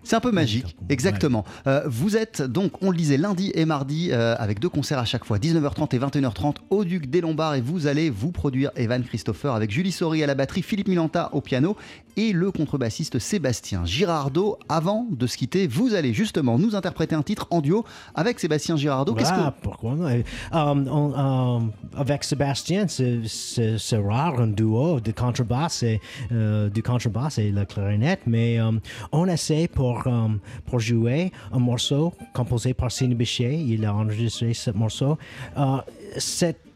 C'est 0.06 0.14
un 0.16 0.20
peu 0.20 0.30
magique, 0.30 0.76
exactement. 0.88 1.44
Euh, 1.66 1.82
vous 1.86 2.16
êtes 2.16 2.40
donc, 2.42 2.80
on 2.82 2.90
le 2.90 2.96
disait, 2.96 3.16
lundi 3.16 3.50
et 3.54 3.64
mardi, 3.64 4.10
euh, 4.12 4.36
avec 4.38 4.60
deux 4.60 4.68
concerts 4.68 4.98
à 5.00 5.04
chaque 5.04 5.24
fois, 5.24 5.38
19h30 5.38 5.94
et 5.96 5.98
21h30 5.98 6.56
au 6.70 6.84
Duc 6.84 7.10
des 7.10 7.20
Lombards, 7.20 7.54
et 7.56 7.60
vous 7.60 7.86
allez 7.88 8.08
vous 8.08 8.30
produire 8.30 8.70
Evan 8.76 9.02
Christopher 9.02 9.52
avec 9.54 9.70
Julie 9.72 9.90
Sori 9.92 10.22
à 10.22 10.26
la 10.28 10.34
batterie, 10.36 10.62
Philippe 10.62 10.88
Milanta 10.88 11.30
au 11.32 11.40
piano 11.40 11.76
et 12.16 12.32
le 12.32 12.50
contrebassiste 12.52 13.18
Sébastien 13.18 13.84
Girardot. 13.84 14.58
Avant 14.68 15.06
de 15.10 15.26
se 15.26 15.36
quitter, 15.36 15.66
vous 15.66 15.92
allez 15.94 16.14
justement 16.14 16.58
nous 16.58 16.74
interpréter 16.76 17.14
un 17.14 17.22
titre 17.22 17.46
en 17.50 17.60
duo 17.60 17.84
avec 18.14 18.38
Sébastien 18.40 18.76
Girardot. 18.76 19.14
Qu'est-ce 19.14 19.32
que 19.32 19.60
pourquoi 19.62 19.94
non? 19.96 20.06
Euh, 20.06 20.22
on- 20.52 21.60
euh, 21.64 21.66
avec 22.00 22.22
Sébastien, 22.24 22.86
c'est- 22.88 23.96
rare 23.96 24.40
un 24.40 24.46
duo 24.46 25.00
de 25.00 25.10
contrebasse 25.10 25.82
et 25.82 26.00
du 26.30 26.82
contrebasse 26.82 27.38
et 27.38 27.50
la 27.50 27.64
clarinette, 27.64 28.20
mais 28.26 28.60
euh, 28.60 28.70
on 29.12 29.26
essaie 29.26 29.68
pour, 29.68 29.95
euh, 30.06 30.28
pour 30.66 30.80
jouer 30.80 31.32
un 31.52 31.58
morceau 31.58 32.12
composé 32.34 32.74
par 32.74 32.90
Sidney 32.90 33.14
Bechet. 33.14 33.58
Il 33.58 33.84
a 33.84 33.94
enregistré 33.94 34.54
ce 34.54 34.70
morceau. 34.70 35.18
Euh, 35.56 35.78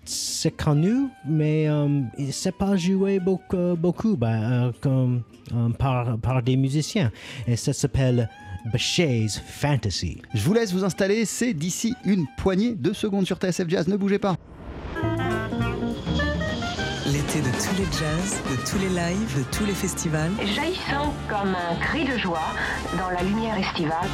c'est 0.04 0.56
connu, 0.56 1.08
mais 1.24 1.68
euh, 1.68 2.00
il 2.18 2.26
ne 2.28 2.32
s'est 2.32 2.52
pas 2.52 2.76
joué 2.76 3.20
beaucoup, 3.20 3.76
beaucoup 3.76 4.18
euh, 4.22 4.72
comme, 4.80 5.22
par, 5.78 6.18
par 6.18 6.42
des 6.42 6.56
musiciens. 6.56 7.12
Et 7.46 7.56
ça 7.56 7.72
s'appelle 7.72 8.28
Bechet's 8.72 9.38
Fantasy. 9.38 10.20
Je 10.34 10.42
vous 10.42 10.54
laisse 10.54 10.72
vous 10.72 10.84
installer, 10.84 11.24
c'est 11.24 11.54
d'ici 11.54 11.94
une 12.04 12.26
poignée 12.38 12.74
de 12.74 12.92
secondes 12.92 13.26
sur 13.26 13.36
TSF 13.36 13.68
Jazz, 13.68 13.88
ne 13.88 13.96
bougez 13.96 14.18
pas. 14.18 14.36
Tous 17.60 17.76
les 17.76 17.84
jazz, 17.84 18.40
de 18.50 18.56
tous 18.70 18.78
les 18.78 18.88
lives, 18.88 19.38
de 19.38 19.42
tous 19.54 19.66
les 19.66 19.74
festivals. 19.74 20.32
jaillissant 20.54 21.12
comme 21.28 21.54
un 21.54 21.74
cri 21.76 22.06
de 22.06 22.16
joie 22.16 22.40
dans 22.96 23.10
la 23.10 23.22
lumière 23.22 23.58
estivale, 23.58 24.08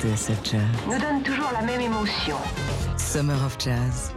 TSF 0.00 0.38
Jazz. 0.42 0.60
nous 0.86 0.98
donne 0.98 1.22
toujours 1.22 1.50
la 1.52 1.64
même 1.64 1.80
émotion. 1.80 2.36
Summer 2.96 3.36
of 3.44 3.56
Jazz. 3.60 4.12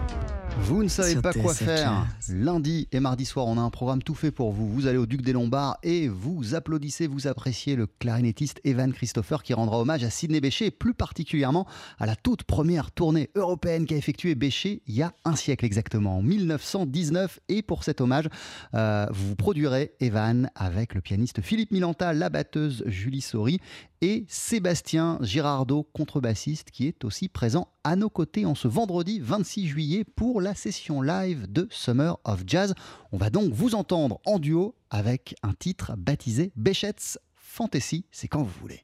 Vous 0.60 0.84
ne 0.84 0.88
savez 0.88 1.22
pas 1.22 1.34
quoi 1.34 1.54
faire. 1.54 2.06
Lundi 2.30 2.88
et 2.92 3.00
mardi 3.00 3.26
soir, 3.26 3.48
on 3.48 3.58
a 3.58 3.62
un 3.62 3.70
programme 3.70 4.04
tout 4.04 4.14
fait 4.14 4.32
pour 4.32 4.52
vous. 4.52 4.68
Vous 4.68 4.88
allez 4.88 4.98
au 4.98 5.06
Duc 5.06 5.22
des 5.22 5.34
Lombards 5.34 5.78
et 5.84 6.08
vous 6.08 6.56
applaudissez, 6.56 7.08
vous 7.08 7.28
appréciez 7.28 7.76
le 7.76 7.88
clarinettiste 7.88 8.60
Evan 8.64 8.94
Christopher 8.94 9.44
qui 9.44 9.54
rendra 9.54 9.80
hommage 9.80 10.04
à 10.04 10.10
Sidney 10.10 10.42
Bechet 10.42 10.68
et 10.68 10.72
plus 10.72 10.94
particulièrement 10.94 11.68
à 12.00 12.06
la 12.06 12.16
toute 12.16 12.44
première 12.44 12.92
tournée 12.92 13.30
européenne 13.36 13.86
qu'a 13.86 13.96
effectuée 13.96 14.36
Bechet 14.36 14.82
il 14.88 14.96
y 14.96 15.02
a 15.02 15.14
un 15.26 15.36
siècle 15.36 15.66
exactement, 15.66 16.18
en 16.18 16.22
1919. 16.22 17.40
Et 17.50 17.62
pour 17.62 17.84
cet 17.84 18.02
hommage, 18.02 18.28
euh, 18.74 19.08
vous 19.12 19.36
produirez 19.36 19.94
Evan 20.00 20.50
avec 20.56 20.96
le 20.96 21.02
pianiste 21.02 21.42
Philippe 21.42 21.72
Milanta, 21.72 22.14
la 22.14 22.30
batteuse 22.30 22.84
Julie 22.88 23.22
Sori 23.22 23.60
et 24.02 24.26
Sébastien 24.28 25.20
Girardot, 25.22 25.88
contrebassiste, 25.94 26.72
qui 26.72 26.88
est 26.88 27.06
aussi 27.06 27.30
présent 27.30 27.70
à 27.84 27.96
nos 27.96 28.10
côtés 28.10 28.46
en 28.46 28.56
ce 28.56 28.68
vendredi 28.68 29.20
26 29.20 29.68
juillet 29.68 30.04
pour 30.04 30.42
la 30.42 30.56
session 30.56 31.02
live 31.02 31.52
de 31.52 31.68
Summer 31.70 32.18
of 32.24 32.44
Jazz. 32.46 32.74
On 33.12 33.18
va 33.18 33.30
donc 33.30 33.54
vous 33.54 33.76
entendre 33.76 34.20
en 34.26 34.40
duo 34.40 34.76
avec 34.90 35.36
un 35.44 35.54
titre 35.54 35.94
baptisé 35.98 36.52
Bechet's 36.56 37.20
Fantasy. 37.36 38.06
C'est 38.12 38.28
quand 38.28 38.44
vous 38.44 38.60
voulez. 38.60 38.82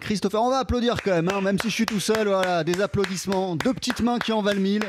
Christopher. 0.00 0.42
On 0.42 0.50
va 0.50 0.58
applaudir 0.58 1.02
quand 1.02 1.12
même, 1.12 1.28
hein, 1.28 1.40
même 1.40 1.58
si 1.58 1.68
je 1.68 1.74
suis 1.74 1.86
tout 1.86 2.00
seul. 2.00 2.28
Voilà, 2.28 2.64
des 2.64 2.80
applaudissements, 2.80 3.56
deux 3.56 3.72
petites 3.72 4.00
mains 4.00 4.18
qui 4.18 4.32
en 4.32 4.42
valent 4.42 4.60
mille. 4.60 4.84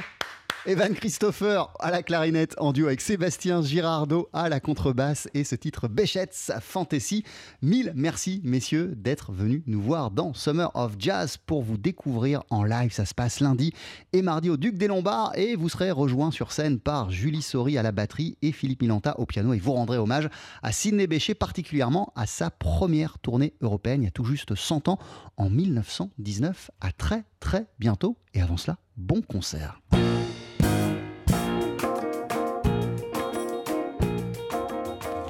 Evan 0.68 0.94
Christopher 0.94 1.74
à 1.80 1.90
la 1.90 2.04
clarinette 2.04 2.54
en 2.60 2.72
duo 2.72 2.86
avec 2.86 3.02
Sébastien 3.02 3.64
Girardot 3.64 4.30
à 4.32 4.48
la 4.48 4.60
contrebasse 4.60 5.28
et 5.34 5.44
ce 5.44 5.56
titre 5.56 5.88
Béchet's 5.88 6.52
Fantasy. 6.62 7.24
Mille 7.64 7.92
merci 7.96 8.42
messieurs 8.44 8.94
d'être 8.96 9.32
venus 9.32 9.64
nous 9.66 9.82
voir 9.82 10.12
dans 10.12 10.36
Summer 10.36 10.70
of 10.76 10.94
Jazz 11.00 11.38
pour 11.38 11.64
vous 11.64 11.80
découvrir 11.80 12.44
en 12.52 12.64
live. 12.64 12.94
Ça 12.94 13.06
se 13.06 13.16
passe 13.16 13.40
lundi 13.40 13.74
et 14.14 14.22
mardi 14.22 14.52
au 14.52 14.58
Duc 14.58 14.78
des 14.78 14.86
Lombards 14.86 15.32
et 15.36 15.56
vous 15.56 15.68
serez 15.68 15.90
rejoints 15.90 16.30
sur 16.30 16.52
scène 16.52 16.80
par 16.80 17.10
Julie 17.10 17.42
Sori 17.42 17.80
à 17.80 17.82
la 17.82 17.92
batterie 17.92 18.38
et 18.44 18.52
Philippe 18.52 18.84
Milanta 18.84 19.20
au 19.20 19.26
piano 19.26 19.54
et 19.54 19.60
vous 19.60 19.74
rendrez 19.74 19.98
hommage 19.98 20.30
à 20.62 20.72
Sidney 20.72 21.08
Bechet 21.08 21.34
particulièrement 21.34 22.14
à 22.16 22.28
sa 22.28 22.52
première 22.52 23.18
tournée 23.18 23.56
européenne 23.62 24.04
il 24.04 24.06
y 24.06 24.10
a 24.10 24.12
tout 24.12 24.26
juste 24.26 24.54
100 24.54 24.90
ans 24.90 25.00
en 25.38 25.50
1919. 25.50 26.70
À 26.82 26.92
très 26.92 27.24
très 27.40 27.66
bientôt 27.80 28.16
et 28.36 28.42
avant 28.44 28.58
cela, 28.58 28.78
bon 28.96 29.24
concert. 29.24 29.82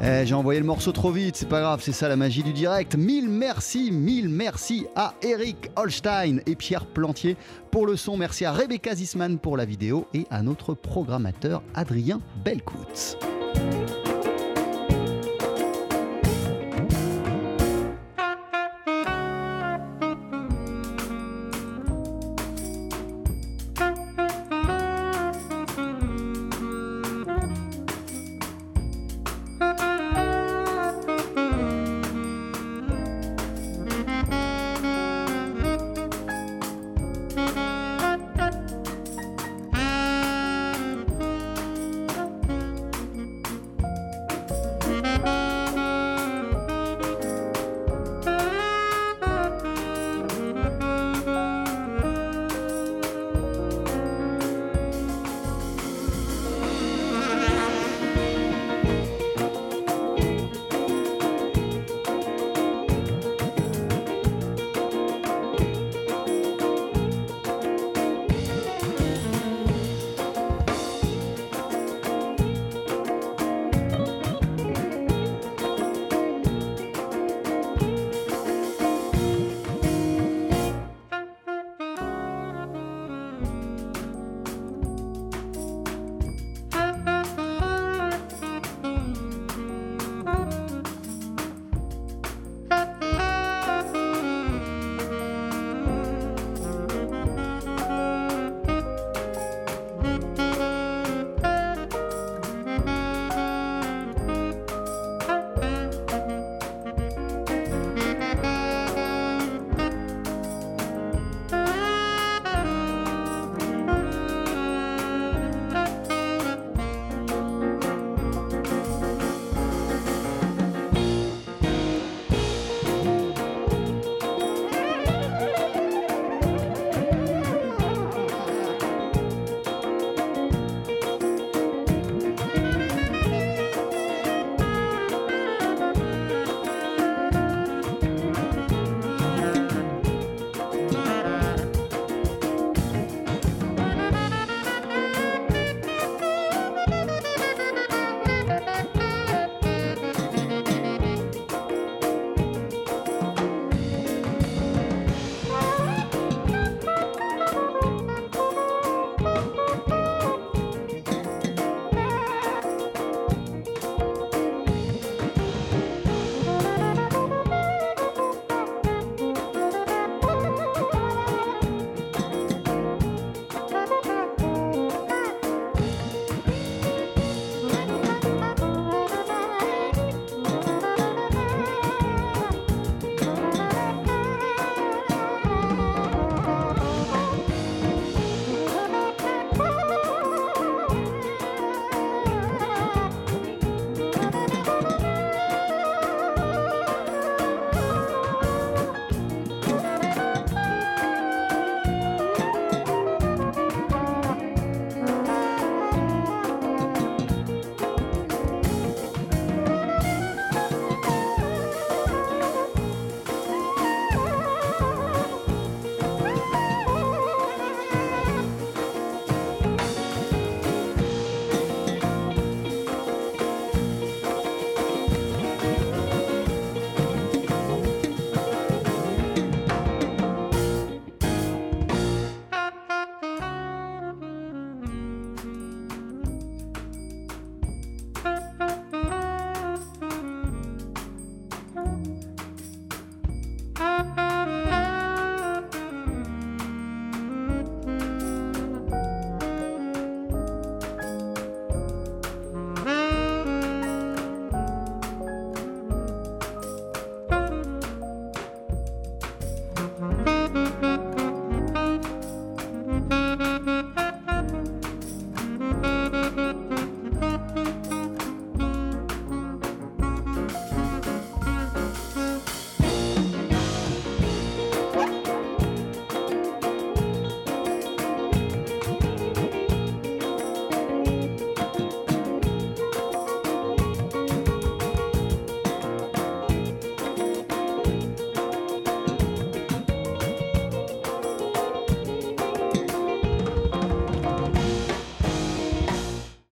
Eh, 0.04 0.26
J'ai 0.26 0.34
envoyé 0.34 0.60
le 0.60 0.66
morceau 0.66 0.92
trop 0.92 1.12
vite, 1.12 1.36
c'est 1.36 1.48
pas 1.48 1.62
grave, 1.62 1.82
c'est 1.84 1.92
ça 1.92 2.10
la 2.10 2.16
magie 2.16 2.42
du 2.42 2.54
direct. 2.54 2.96
Mille 2.96 3.30
merci, 3.30 3.92
mille 3.92 4.30
merci 4.30 4.88
à 4.96 5.14
Eric 5.22 5.70
Holstein 5.76 6.40
et 6.48 6.56
Pierre 6.56 6.88
Plantier 6.88 7.38
pour 7.70 7.86
le 7.86 7.96
son. 7.96 8.18
Merci 8.18 8.46
à 8.46 8.52
Rebecca 8.52 8.96
Zisman 8.96 9.38
pour 9.38 9.58
la 9.58 9.66
vidéo 9.66 10.08
et 10.16 10.26
à 10.32 10.42
notre 10.42 10.74
programmateur 10.74 11.62
Adrien 11.76 12.20
Belcout. 12.44 13.18